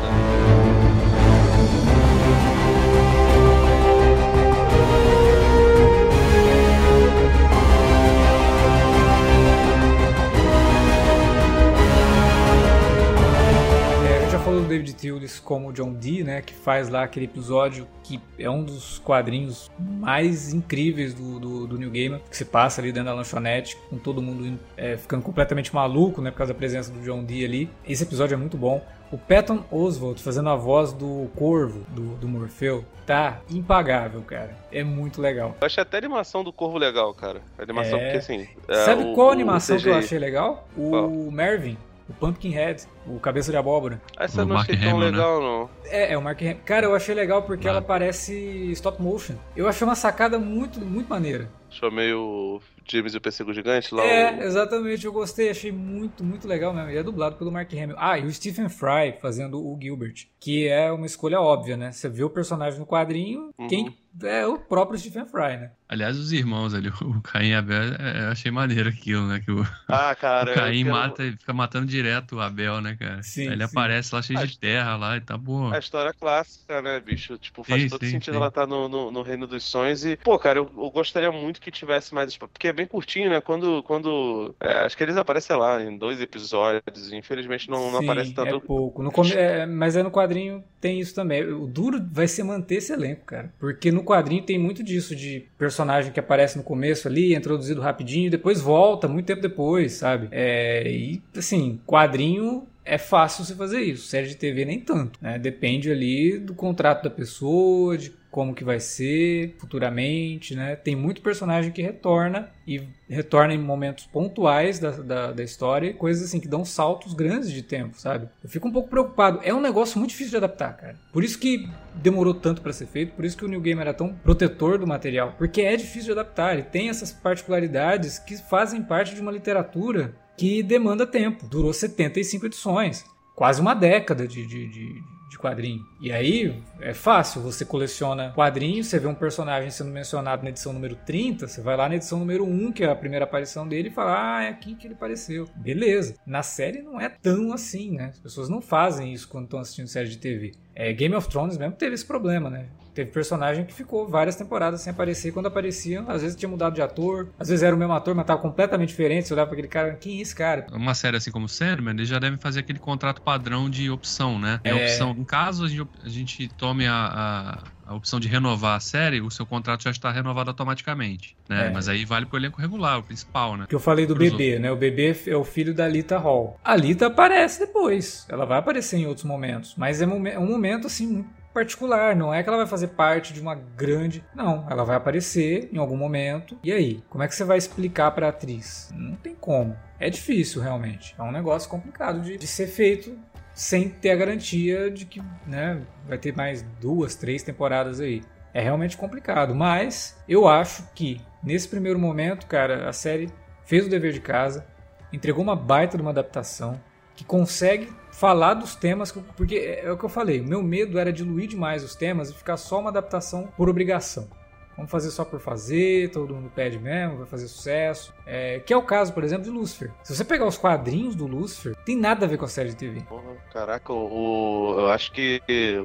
[14.75, 18.99] David Tillis como John Dee, né, que faz lá aquele episódio que é um dos
[18.99, 23.77] quadrinhos mais incríveis do, do, do New Gamer, que se passa ali dentro da lanchonete,
[23.89, 27.45] com todo mundo é, ficando completamente maluco, né, por causa da presença do John Dee
[27.45, 27.69] ali.
[27.87, 28.85] Esse episódio é muito bom.
[29.11, 34.57] O Patton Oswalt fazendo a voz do Corvo, do, do Morfeu, tá impagável, cara.
[34.71, 35.55] É muito legal.
[35.61, 37.41] Eu achei até a animação do Corvo legal, cara.
[37.57, 38.03] A animação, é...
[38.03, 38.47] porque assim.
[38.67, 40.67] É, Sabe o, qual animação que eu achei legal?
[40.75, 41.09] O qual?
[41.31, 41.77] Mervyn
[42.07, 44.01] o Pumpkinhead, o cabeça de abóbora.
[44.17, 45.05] Essa eu não achei tão né?
[45.05, 45.45] legal, né?
[45.45, 45.69] não.
[45.85, 46.59] É, é o Mark Hamill.
[46.65, 48.33] Cara, eu achei legal porque ela parece
[48.71, 49.35] stop motion.
[49.55, 51.49] Eu achei uma sacada muito, muito maneira.
[51.69, 54.03] Achou meio James e o Pêssego Gigante lá?
[54.03, 54.43] É, o...
[54.43, 55.05] exatamente.
[55.05, 56.91] Eu gostei, achei muito, muito legal mesmo.
[56.91, 57.95] E é dublado pelo Mark Hamill.
[57.97, 61.91] Ah, e o Stephen Fry fazendo o Gilbert, que é uma escolha óbvia, né?
[61.91, 63.67] Você vê o personagem no quadrinho, uhum.
[63.67, 65.71] quem é o próprio Stephen Fry, né?
[65.87, 69.39] Aliás, os irmãos ali, o Caim e Abel, é, eu achei maneiro aquilo, né?
[69.39, 70.95] Que o, ah, cara, o Caim quero...
[70.95, 73.21] mata, fica matando direto o Abel, né, cara?
[73.21, 73.71] Sim, Aí ele sim.
[73.71, 75.71] aparece lá cheio de terra lá e tá bom.
[75.71, 77.37] A história clássica, né, bicho?
[77.37, 80.05] Tipo, faz sim, todo sim, sentido ela estar tá no, no, no, Reino dos Sonhos
[80.05, 83.39] e, pô, cara, eu, eu, gostaria muito que tivesse mais, porque é bem curtinho, né?
[83.41, 88.33] Quando, quando é, acho que eles aparecem lá em dois episódios, infelizmente não, não aparece
[88.33, 88.55] tanto.
[88.55, 89.03] é pouco.
[89.03, 91.43] No, é, mas é no quadrinho tem isso também.
[91.43, 95.45] O duro vai ser manter esse elenco, cara, porque no quadrinho tem muito disso de
[95.57, 100.29] personagem que aparece no começo ali, é introduzido rapidinho, depois volta, muito tempo depois, sabe?
[100.31, 104.07] É, e assim, quadrinho é fácil você fazer isso.
[104.07, 105.39] Série de TV nem tanto, né?
[105.39, 110.75] Depende ali do contrato da pessoa, de como que vai ser futuramente, né?
[110.75, 116.25] Tem muito personagem que retorna e retorna em momentos pontuais da, da, da, história, coisas
[116.25, 118.27] assim que dão saltos grandes de tempo, sabe?
[118.43, 119.39] Eu fico um pouco preocupado.
[119.41, 120.97] É um negócio muito difícil de adaptar, cara.
[121.13, 123.93] Por isso que demorou tanto para ser feito, por isso que o New Game era
[123.93, 126.53] tão protetor do material, porque é difícil de adaptar.
[126.53, 131.45] Ele tem essas particularidades que fazem parte de uma literatura que demanda tempo.
[131.47, 133.05] Durou 75 edições,
[133.35, 135.85] quase uma década de, de, de de quadrinho.
[136.01, 140.73] E aí é fácil, você coleciona quadrinhos, você vê um personagem sendo mencionado na edição
[140.73, 143.89] número 30, você vai lá na edição número 1, que é a primeira aparição dele,
[143.89, 145.47] e fala: Ah, é aqui que ele apareceu.
[145.55, 146.15] Beleza.
[146.25, 148.05] Na série não é tão assim, né?
[148.05, 150.53] As pessoas não fazem isso quando estão assistindo série de TV.
[150.73, 152.67] É, Game of Thrones mesmo teve esse problema, né?
[152.95, 155.33] Teve personagem que ficou várias temporadas sem aparecer.
[155.33, 158.25] Quando aparecia, às vezes tinha mudado de ator, às vezes era o mesmo ator, mas
[158.25, 159.27] tava completamente diferente.
[159.27, 160.65] Você olhava pra aquele cara, quem é esse cara?
[160.71, 164.61] Uma série assim como Sandman, eles já devem fazer aquele contrato padrão de opção, né?
[164.63, 165.11] É, é opção.
[165.11, 169.21] Em caso a gente, a gente tome a, a a opção de renovar a série,
[169.21, 171.67] o seu contrato já está renovado automaticamente, né?
[171.67, 171.69] É.
[171.69, 173.65] Mas aí vale pro elenco regular, o principal, né?
[173.69, 174.61] Que eu falei do bebê, outros.
[174.61, 174.71] né?
[174.71, 176.59] O bebê é o filho da Lita Hall.
[176.63, 181.07] A Lita aparece depois, ela vai aparecer em outros momentos, mas é um momento assim
[181.07, 184.21] muito particular, não é que ela vai fazer parte de uma grande.
[184.35, 186.59] Não, ela vai aparecer em algum momento.
[186.61, 188.91] E aí, como é que você vai explicar para a atriz?
[188.93, 189.75] Não tem como.
[189.97, 191.15] É difícil, realmente.
[191.17, 193.17] É um negócio complicado de, de ser feito
[193.53, 198.21] sem ter a garantia de que né, vai ter mais duas, três temporadas aí.
[198.53, 203.29] É realmente complicado, mas eu acho que nesse primeiro momento, cara, a série
[203.65, 204.65] fez o dever de casa,
[205.11, 206.79] entregou uma baita de uma adaptação
[207.15, 211.11] que consegue falar dos temas, porque é, é o que eu falei, meu medo era
[211.11, 214.27] diluir demais os temas e ficar só uma adaptação por obrigação.
[214.75, 218.13] Vamos fazer só por fazer, todo mundo pede mesmo, vai fazer sucesso.
[218.25, 219.91] É, que é o caso, por exemplo, de Lucifer.
[220.03, 222.75] Se você pegar os quadrinhos do Lucifer, tem nada a ver com a série de
[222.75, 223.01] TV.
[223.01, 225.41] Porra, caraca, o, eu acho que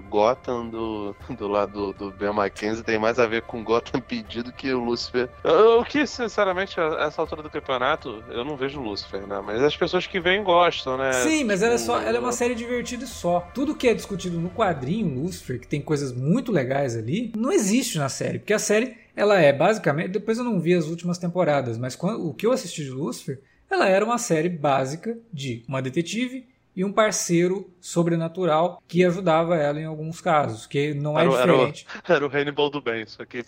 [0.09, 4.53] Gotham do, do lado do, do Ben Mackenzie tem mais a ver com Gotham pedido
[4.53, 5.29] que o Lucifer.
[5.79, 9.41] O que, sinceramente, a essa altura do campeonato, eu não vejo Lucifer, né?
[9.45, 11.13] Mas as pessoas que vêm gostam, né?
[11.13, 13.49] Sim, mas ela é, só, ela é uma série divertida só.
[13.55, 17.99] Tudo que é discutido no quadrinho Lucifer, que tem coisas muito legais ali, não existe
[17.99, 18.80] na série, porque a série,
[19.21, 20.13] ela é basicamente.
[20.13, 23.41] Depois eu não vi as últimas temporadas, mas quando, o que eu assisti de Lucifer,
[23.71, 29.79] ela era uma série básica de uma detetive e um parceiro sobrenatural que ajudava ela
[29.79, 31.87] em alguns casos, que não é era, diferente.
[31.93, 33.45] Era o, era o Hannibal do bem, isso aqui.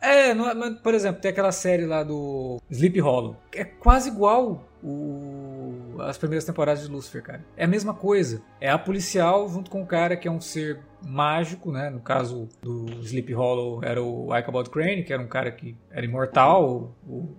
[0.00, 0.34] É, é
[0.82, 6.44] por exemplo, tem aquela série lá do Sleep Hollow, é quase igual o, as primeiras
[6.44, 7.44] temporadas de Lucifer, cara.
[7.56, 8.40] É a mesma coisa.
[8.60, 11.88] É a policial junto com o cara que é um ser mágico, né?
[11.88, 16.04] No caso do Sleep Hollow era o Ichabod Crane, que era um cara que era
[16.04, 16.94] imortal,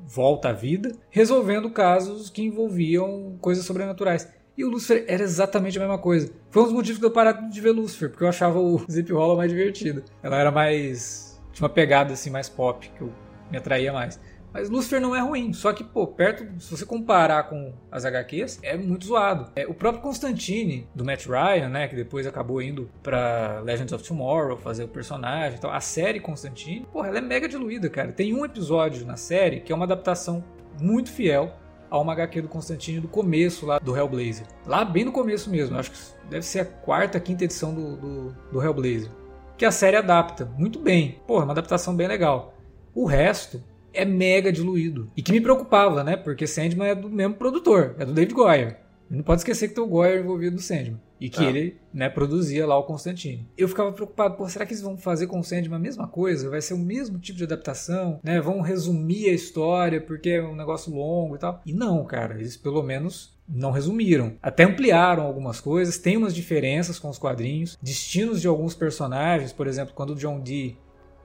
[0.05, 4.27] volta à vida, resolvendo casos que envolviam coisas sobrenaturais.
[4.57, 6.31] E o Lucifer era exatamente a mesma coisa.
[6.49, 9.11] Foi um dos motivos que eu parei de ver Lucifer, porque eu achava o Sleep
[9.13, 10.03] Hollow mais divertido.
[10.23, 11.39] Ela era mais.
[11.51, 13.13] tinha uma pegada assim mais pop, que eu
[13.51, 14.19] me atraía mais.
[14.53, 18.59] Mas Lucifer não é ruim, só que, pô, perto, se você comparar com as HQs,
[18.63, 19.51] é muito zoado.
[19.55, 24.03] É, o próprio Constantine, do Matt Ryan, né, que depois acabou indo pra Legends of
[24.03, 28.11] Tomorrow fazer o personagem e tal, a série Constantine, pô, ela é mega diluída, cara.
[28.11, 30.43] Tem um episódio na série que é uma adaptação
[30.79, 31.53] muito fiel
[31.89, 34.45] a uma HQ do Constantine do começo lá do Hellblazer.
[34.65, 35.97] Lá bem no começo mesmo, acho que
[36.29, 39.09] deve ser a quarta, quinta edição do, do, do Hellblazer.
[39.57, 41.19] Que a série adapta muito bem.
[41.25, 42.53] Pô, é uma adaptação bem legal.
[42.93, 43.63] O resto
[43.97, 45.11] é mega diluído.
[45.17, 46.15] E que me preocupava, né?
[46.15, 48.77] Porque Sandman é do mesmo produtor, é do David Goyer.
[49.09, 50.99] Não pode esquecer que tem o Goyer envolvido no Sandman.
[51.19, 51.49] E que ah.
[51.49, 53.47] ele né, produzia lá o Constantine.
[53.57, 56.49] Eu ficava preocupado, pô, será que eles vão fazer com o Sandman a mesma coisa?
[56.49, 58.19] Vai ser o mesmo tipo de adaptação?
[58.23, 58.39] Né?
[58.39, 61.61] Vão resumir a história porque é um negócio longo e tal?
[61.65, 64.33] E não, cara, eles pelo menos não resumiram.
[64.43, 69.67] Até ampliaram algumas coisas, tem umas diferenças com os quadrinhos, destinos de alguns personagens, por
[69.67, 70.77] exemplo, quando o John Dee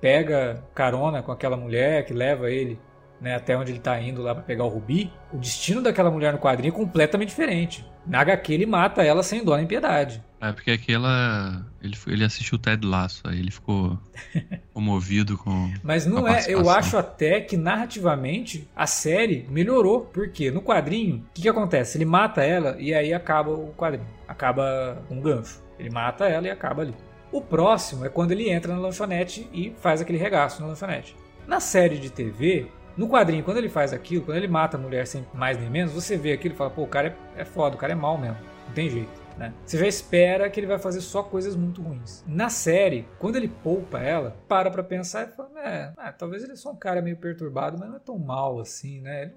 [0.03, 2.79] pega carona com aquela mulher que leva ele
[3.23, 6.33] né, até onde ele tá indo lá para pegar o Rubi, o destino daquela mulher
[6.33, 7.87] no quadrinho é completamente diferente.
[8.05, 10.21] Na HQ ele mata ela sem dó nem piedade.
[10.41, 11.65] É porque aquela.
[11.81, 13.97] Ele, ele assistiu o Ted Lasso, aí ele ficou
[14.75, 15.73] comovido com.
[15.85, 16.45] Mas não é.
[16.49, 20.01] Eu acho até que narrativamente a série melhorou.
[20.01, 21.97] Porque no quadrinho, o que, que acontece?
[21.97, 24.09] Ele mata ela e aí acaba o quadrinho.
[24.27, 25.63] Acaba um gancho.
[25.79, 26.95] Ele mata ela e acaba ali.
[27.33, 31.17] O próximo é quando ele entra na lanchonete e faz aquele regaço na lanchonete.
[31.47, 35.07] Na série de TV, no quadrinho, quando ele faz aquilo, quando ele mata a mulher
[35.07, 37.75] sem mais nem menos, você vê aquilo e fala, pô, o cara é, é foda,
[37.75, 38.37] o cara é mal mesmo.
[38.67, 39.23] Não tem jeito.
[39.39, 39.55] Né?
[39.65, 42.23] Você já espera que ele vai fazer só coisas muito ruins.
[42.27, 46.53] Na série, quando ele poupa ela, para pra pensar e fala: é, ah, talvez ele
[46.53, 49.23] é só um cara meio perturbado, mas não é tão mal assim, né?
[49.23, 49.35] Ele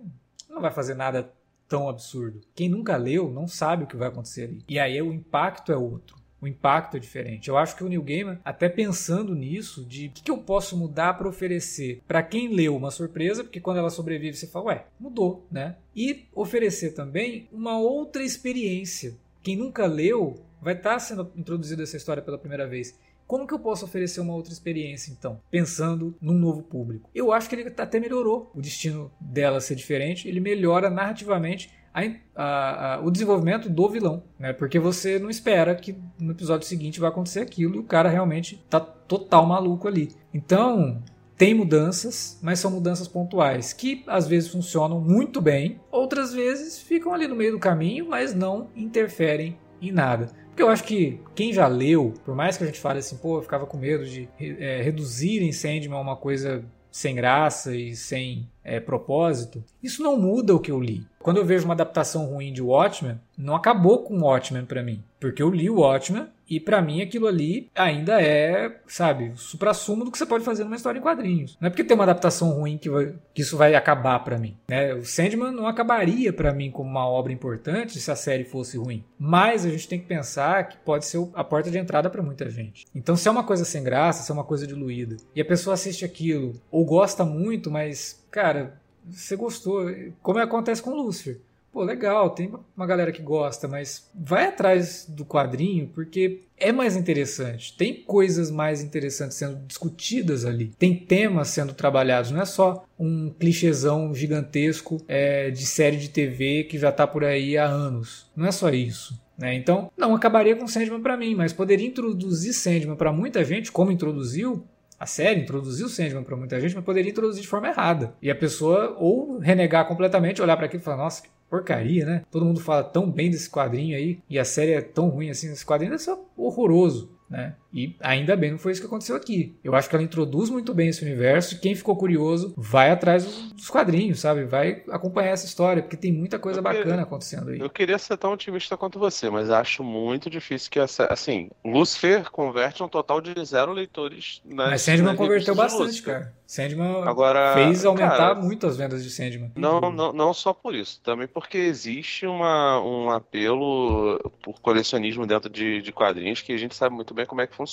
[0.49, 1.31] não vai fazer nada
[1.67, 2.41] tão absurdo.
[2.53, 4.65] Quem nunca leu não sabe o que vai acontecer ali.
[4.67, 6.24] E aí o impacto é outro.
[6.45, 7.49] O impacto é diferente.
[7.49, 10.77] Eu acho que o Neil Gaiman, até pensando nisso, de o que, que, eu posso
[10.77, 14.85] mudar para oferecer para quem leu uma surpresa, porque quando ela sobrevive você fala, ué,
[14.99, 15.75] mudou, né?
[15.95, 19.15] E oferecer também uma outra experiência
[19.45, 22.97] quem nunca leu vai estar tá sendo introduzido essa história pela primeira vez.
[23.27, 25.39] Como que eu posso oferecer uma outra experiência, então?
[25.51, 27.09] Pensando num novo público.
[27.13, 30.27] Eu acho que ele até melhorou o destino dela ser diferente.
[30.27, 32.01] Ele melhora narrativamente a,
[32.35, 34.51] a, a, o desenvolvimento do vilão, né?
[34.51, 38.61] Porque você não espera que no episódio seguinte vai acontecer aquilo e o cara realmente
[38.69, 40.11] tá total maluco ali.
[40.33, 41.01] Então,
[41.37, 47.13] tem mudanças, mas são mudanças pontuais que às vezes funcionam muito bem, outras vezes ficam
[47.13, 50.29] ali no meio do caminho, mas não interferem em nada.
[50.47, 53.37] Porque eu acho que quem já leu, por mais que a gente fale assim, pô,
[53.37, 56.63] eu ficava com medo de é, reduzir Sandman a uma coisa
[56.95, 61.05] sem graça e sem é, propósito, isso não muda o que eu li.
[61.19, 65.43] Quando eu vejo uma adaptação ruim de Watchmen, não acabou com Watchmen para mim, porque
[65.43, 70.11] eu li o Watchmen e para mim aquilo ali ainda é, sabe, o supra-sumo do
[70.11, 71.57] que você pode fazer numa história em quadrinhos.
[71.59, 74.55] Não é porque tem uma adaptação ruim que, vai, que isso vai acabar para mim.
[74.67, 74.93] Né?
[74.93, 79.03] O Sandman não acabaria para mim como uma obra importante se a série fosse ruim.
[79.17, 82.49] Mas a gente tem que pensar que pode ser a porta de entrada para muita
[82.49, 82.85] gente.
[82.93, 85.73] Então se é uma coisa sem graça, se é uma coisa diluída, e a pessoa
[85.73, 89.85] assiste aquilo ou gosta muito, mas, cara, você gostou,
[90.21, 91.39] como acontece com Lucifer
[91.75, 96.95] pô, legal, tem uma galera que gosta, mas vai atrás do quadrinho porque é mais
[96.95, 97.75] interessante.
[97.75, 100.71] Tem coisas mais interessantes sendo discutidas ali.
[100.79, 102.31] Tem temas sendo trabalhados.
[102.31, 107.25] Não é só um clichêzão gigantesco é, de série de TV que já está por
[107.25, 108.31] aí há anos.
[108.33, 109.21] Não é só isso.
[109.37, 109.53] Né?
[109.53, 113.91] Então, não acabaria com Sandman para mim, mas poderia introduzir Sandman para muita gente, como
[113.91, 114.65] introduziu,
[114.99, 118.15] a série introduziu o Sandman para muita gente, mas poderia introduzir de forma errada.
[118.21, 122.23] E a pessoa ou renegar completamente, olhar para aquilo e falar: nossa, que porcaria, né?
[122.31, 125.51] Todo mundo fala tão bem desse quadrinho aí e a série é tão ruim assim.
[125.51, 127.15] Esse quadrinho é só horroroso.
[127.29, 127.55] Né?
[127.75, 129.59] E ainda bem não foi isso que aconteceu aqui.
[129.61, 133.25] Eu acho que ela introduz muito bem esse universo e quem ficou curioso vai atrás
[133.25, 134.45] dos quadrinhos, sabe?
[134.45, 137.59] Vai acompanhar essa história, porque tem muita coisa bacana acontecendo aí.
[137.59, 141.05] Eu queria ser tão otimista quanto você, mas acho muito difícil que essa.
[141.11, 144.69] Assim, Lucifer converte um total de zero leitores nas.
[144.69, 146.33] Mas Sandman converteu bastante, cara.
[146.47, 149.51] Sandman Agora, fez aumentar cara, muito as vendas de Sandman.
[149.55, 155.49] Não, não, não só por isso, também porque existe uma, um apelo por colecionismo dentro
[155.49, 157.64] de, de quadrinhos que a gente sabe muito bem como é que funciona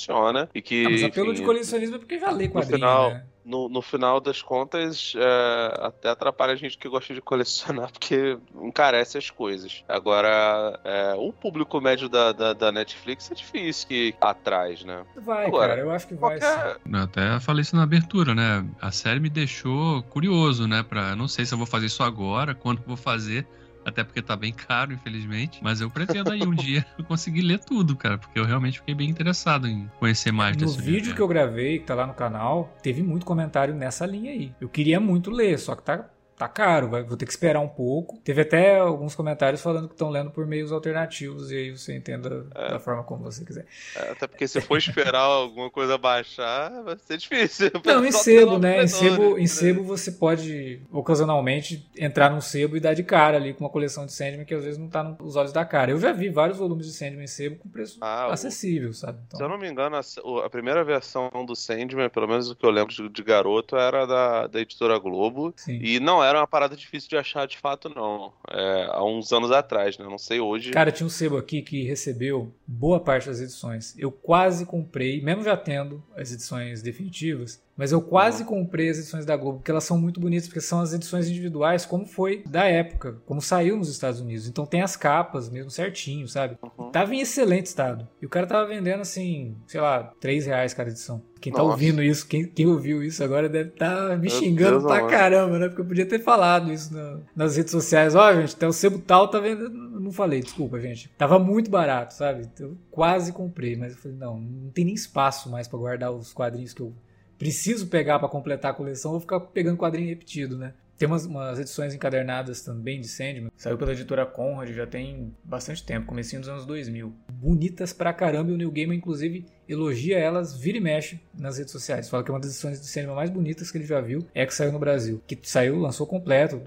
[0.54, 0.86] e que.
[0.86, 3.24] Ah, mas apelo enfim, de colecionismo é porque já lê quadrinho, no final, né?
[3.44, 8.38] no, no final das contas, é, até atrapalha a gente que gosta de colecionar, porque
[8.60, 9.84] encarece as coisas.
[9.88, 15.04] Agora, é, o público médio da, da, da, Netflix é difícil que atrás, né?
[15.16, 16.38] Vai, Agora, cara, eu acho que vai.
[16.38, 16.76] Qualquer...
[16.84, 18.66] Eu até falei isso na abertura, né?
[18.80, 20.82] A série me deixou curioso, né?
[20.82, 23.46] Pra, não sei se eu vou fazer isso agora, quando vou fazer
[23.84, 25.60] até porque tá bem caro, infelizmente.
[25.62, 29.08] Mas eu pretendo aí um dia conseguir ler tudo, cara, porque eu realmente fiquei bem
[29.08, 32.14] interessado em conhecer mais no desse No vídeo que eu gravei, que tá lá no
[32.14, 34.54] canal, teve muito comentário nessa linha aí.
[34.60, 36.08] Eu queria muito ler, só que tá
[36.42, 38.18] tá caro, vai, vou ter que esperar um pouco.
[38.18, 42.46] Teve até alguns comentários falando que estão lendo por meios alternativos, e aí você entenda
[42.54, 42.70] é.
[42.70, 43.66] da forma como você quiser.
[43.94, 47.70] É, até porque se for esperar alguma coisa baixar, vai ser difícil.
[47.84, 48.82] Não, em sebo, né?
[48.82, 53.54] Em sebo, em sebo você pode, ocasionalmente, entrar num sebo e dar de cara ali
[53.54, 55.90] com uma coleção de Sandman que às vezes não tá nos olhos da cara.
[55.90, 59.18] Eu já vi vários volumes de Sandman em sebo com preço ah, acessível, sabe?
[59.26, 59.38] Então...
[59.38, 62.64] Se eu não me engano, a, a, primeira versão do Sandman, pelo menos o que
[62.64, 65.52] eu lembro de, de garoto, era da, da editora Globo.
[65.56, 65.78] Sim.
[65.80, 68.32] E não era uma parada difícil de achar de fato, não.
[68.50, 70.04] É, há uns anos atrás, né?
[70.04, 70.70] Não sei hoje.
[70.70, 73.96] Cara, tinha um sebo aqui que recebeu boa parte das edições.
[73.98, 79.26] Eu quase comprei, mesmo já tendo as edições definitivas, Mas eu quase comprei as edições
[79.26, 82.62] da Globo, porque elas são muito bonitas, porque são as edições individuais, como foi da
[82.62, 84.46] época, como saiu nos Estados Unidos.
[84.46, 86.56] Então tem as capas mesmo certinho, sabe?
[86.62, 86.92] Uhum.
[86.92, 88.06] Tava em excelente estado.
[88.20, 91.24] E o cara tava vendendo assim, sei lá, 3 reais cada edição.
[91.40, 91.72] Quem tá Nossa.
[91.72, 95.10] ouvindo isso, quem, quem, ouviu isso agora deve estar tá me xingando Deus pra amor.
[95.10, 95.66] caramba, né?
[95.66, 98.14] Porque eu podia ter falado isso na, nas redes sociais.
[98.14, 99.68] Ó, oh, gente, até o sebo tal tá vendo.
[99.68, 101.10] Não falei, desculpa, gente.
[101.18, 102.48] Tava muito barato, sabe?
[102.60, 106.32] Eu quase comprei, mas eu falei, não, não tem nem espaço mais para guardar os
[106.32, 106.94] quadrinhos que eu
[107.42, 109.12] preciso pegar para completar a coleção.
[109.12, 110.74] Vou ficar pegando quadrinho repetido, né?
[110.96, 113.50] Tem umas, umas, edições encadernadas também de Sandman.
[113.56, 117.12] Saiu pela editora Conrad já tem bastante tempo, comecinho dos anos 2000.
[117.32, 121.72] Bonitas pra caramba e o New Gamer, inclusive, elogia elas, vira e mexe nas redes
[121.72, 122.08] sociais.
[122.08, 124.24] Fala que é uma das edições de Sandman mais bonitas que ele já viu.
[124.32, 125.20] É que saiu no Brasil.
[125.26, 126.62] Que saiu, lançou completo,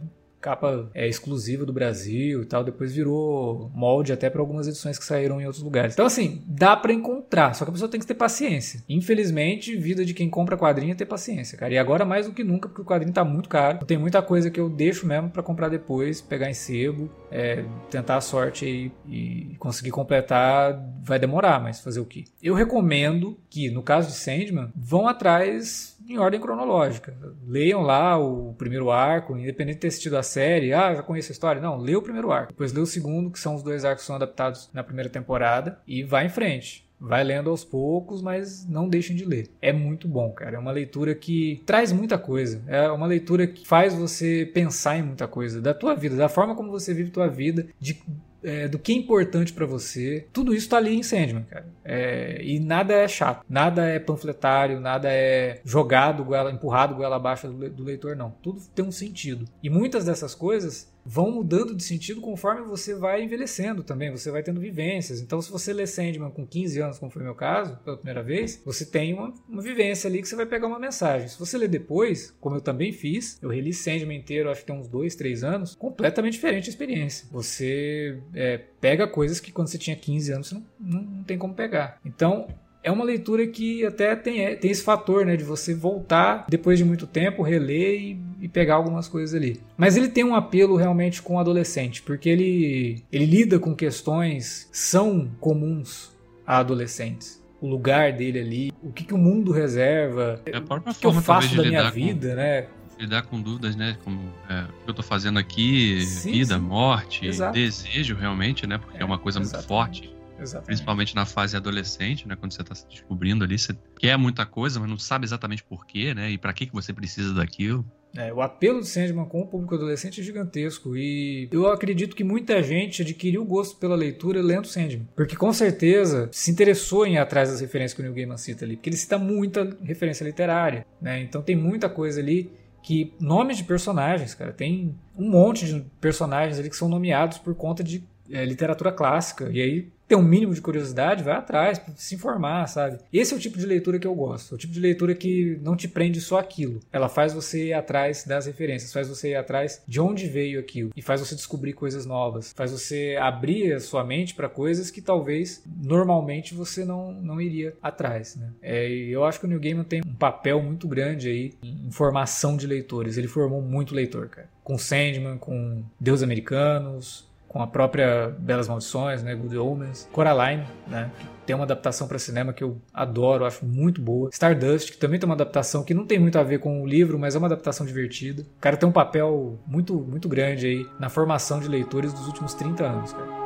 [0.46, 5.04] capa é, exclusiva do Brasil e tal, depois virou molde até para algumas edições que
[5.04, 5.96] saíram em outros lugares.
[5.96, 8.84] Então, assim, dá para encontrar, só que a pessoa tem que ter paciência.
[8.88, 11.74] Infelizmente, vida de quem compra quadrinho é ter paciência, cara.
[11.74, 13.84] E agora mais do que nunca, porque o quadrinho tá muito caro.
[13.86, 18.16] Tem muita coisa que eu deixo mesmo para comprar depois, pegar em sebo, é, tentar
[18.16, 20.82] a sorte aí e conseguir completar.
[21.04, 22.24] Vai demorar, mas fazer o quê?
[22.42, 27.14] Eu recomendo que, no caso de Sandman, vão atrás em ordem cronológica.
[27.46, 31.34] Leiam lá o primeiro arco, independente de ter assistido a série, ah, já conheço a
[31.34, 31.62] história.
[31.62, 32.54] Não, lê o primeiro arco.
[32.54, 35.80] Depois lê o segundo, que são os dois arcos que são adaptados na primeira temporada,
[35.86, 36.85] e vai em frente.
[37.00, 39.50] Vai lendo aos poucos, mas não deixem de ler.
[39.62, 40.56] É muito bom, cara.
[40.56, 42.62] É uma leitura que traz muita coisa.
[42.68, 46.56] É uma leitura que faz você pensar em muita coisa da tua vida, da forma
[46.56, 48.02] como você vive tua vida, de
[48.46, 50.28] é, do que é importante para você.
[50.32, 51.66] Tudo isso tá ali em Sandman, cara.
[51.84, 57.48] É, e nada é chato, nada é panfletário, nada é jogado, goela, empurrado goela abaixo
[57.48, 58.30] do leitor, não.
[58.43, 59.46] Tudo tem um sentido.
[59.64, 64.41] E muitas dessas coisas vão mudando de sentido conforme você vai envelhecendo também, você vai
[64.41, 65.22] tendo vivências.
[65.22, 68.24] Então, se você lê Sandman com 15 anos, como foi o meu caso, pela primeira
[68.24, 71.28] vez, você tem uma, uma vivência ali que você vai pegar uma mensagem.
[71.28, 74.76] Se você ler depois, como eu também fiz, eu reli Sandman inteiro, acho que tem
[74.76, 77.28] uns 2, 3 anos, completamente diferente a experiência.
[77.32, 81.38] Você é, pega coisas que quando você tinha 15 anos você não, não, não tem
[81.38, 81.99] como pegar.
[82.03, 82.47] Então,
[82.86, 86.78] é uma leitura que até tem, é, tem esse fator, né, de você voltar depois
[86.78, 89.60] de muito tempo, reler e, e, pegar algumas coisas ali.
[89.78, 94.70] Mas ele tem um apelo realmente com o adolescente, porque ele, ele lida com questões
[94.72, 96.16] são comuns
[96.46, 97.43] a adolescentes.
[97.62, 101.14] O lugar dele ali, o que, que o mundo reserva, é o que, que eu
[101.14, 102.36] faço da minha vida, com...
[102.36, 102.68] né?
[102.98, 103.98] lidar com dúvidas, né?
[104.06, 106.62] Como é, o que eu tô fazendo aqui, sim, vida, sim.
[106.62, 107.54] morte, Exato.
[107.54, 108.78] desejo realmente, né?
[108.78, 109.58] Porque é, é uma coisa exatamente.
[109.58, 110.66] muito forte Exatamente.
[110.68, 112.36] Principalmente na fase adolescente, né?
[112.36, 116.14] Quando você está se descobrindo ali, você quer muita coisa, mas não sabe exatamente porquê,
[116.14, 116.32] né?
[116.32, 117.86] E para que, que você precisa daquilo.
[118.18, 122.24] É, o apelo do Sandman com o público adolescente é gigantesco e eu acredito que
[122.24, 127.18] muita gente adquiriu gosto pela leitura lendo Sandman, porque com certeza se interessou em ir
[127.18, 130.86] atrás das referências que o Neil Gaiman cita ali, porque ele cita muita referência literária,
[131.01, 131.22] né?
[131.22, 132.51] Então tem muita coisa ali
[132.82, 137.55] que nomes de personagens, cara, tem um monte de personagens ali que são nomeados por
[137.55, 142.16] conta de é, literatura clássica e aí ter um mínimo de curiosidade, vai atrás, se
[142.16, 142.99] informar, sabe?
[143.12, 144.53] Esse é o tipo de leitura que eu gosto.
[144.53, 146.80] É o tipo de leitura que não te prende só aquilo.
[146.91, 150.91] Ela faz você ir atrás das referências, faz você ir atrás de onde veio aquilo
[150.95, 155.01] e faz você descobrir coisas novas, faz você abrir a sua mente para coisas que
[155.01, 158.49] talvez normalmente você não, não iria atrás, né?
[158.62, 162.56] É, eu acho que o New Gaiman tem um papel muito grande aí em formação
[162.58, 163.18] de leitores.
[163.18, 164.49] Ele formou muito leitor, cara.
[164.64, 171.10] Com Sandman, com Deus Americanos, com a própria Belas Maldições, né, Good Omens, Coraline, né,
[171.18, 174.30] que tem uma adaptação para cinema que eu adoro, acho muito boa.
[174.30, 177.18] Stardust, que também tem uma adaptação que não tem muito a ver com o livro,
[177.18, 178.41] mas é uma adaptação divertida.
[178.58, 182.53] O cara tem um papel muito muito grande aí na formação de leitores dos últimos
[182.56, 183.45] 30 anos, cara.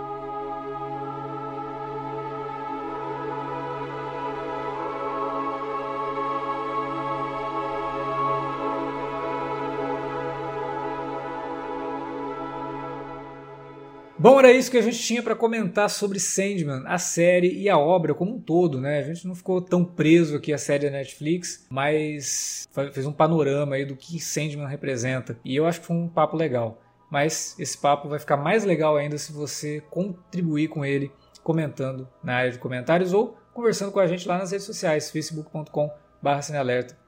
[14.21, 17.77] Bom, era isso que a gente tinha para comentar sobre Sandman, a série e a
[17.77, 18.99] obra como um todo, né?
[18.99, 23.75] A gente não ficou tão preso aqui à série da Netflix, mas fez um panorama
[23.75, 25.39] aí do que Sandman representa.
[25.45, 26.81] E eu acho que foi um papo legal.
[27.09, 31.09] Mas esse papo vai ficar mais legal ainda se você contribuir com ele
[31.41, 35.89] comentando na área de comentários ou conversando com a gente lá nas redes sociais, facebook.com
[36.21, 36.41] barra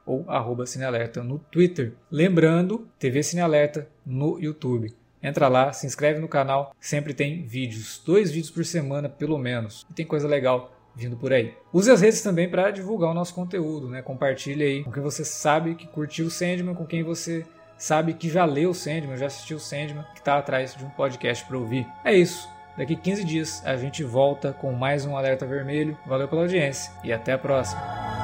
[0.06, 1.94] ou arroba Cinealerta no Twitter.
[2.10, 5.01] Lembrando, TV Cinealerta no YouTube.
[5.22, 9.86] Entra lá, se inscreve no canal, sempre tem vídeos, dois vídeos por semana pelo menos.
[9.90, 11.54] E tem coisa legal vindo por aí.
[11.72, 14.02] Use as redes também para divulgar o nosso conteúdo, né?
[14.02, 17.46] Compartilhe aí com quem você sabe que curtiu o Sandman, com quem você
[17.78, 20.90] sabe que já leu o Sandman, já assistiu o Sandman, que está atrás de um
[20.90, 21.88] podcast para ouvir.
[22.04, 22.48] É isso.
[22.78, 25.98] Daqui 15 dias a gente volta com mais um Alerta Vermelho.
[26.06, 28.21] Valeu pela audiência e até a próxima.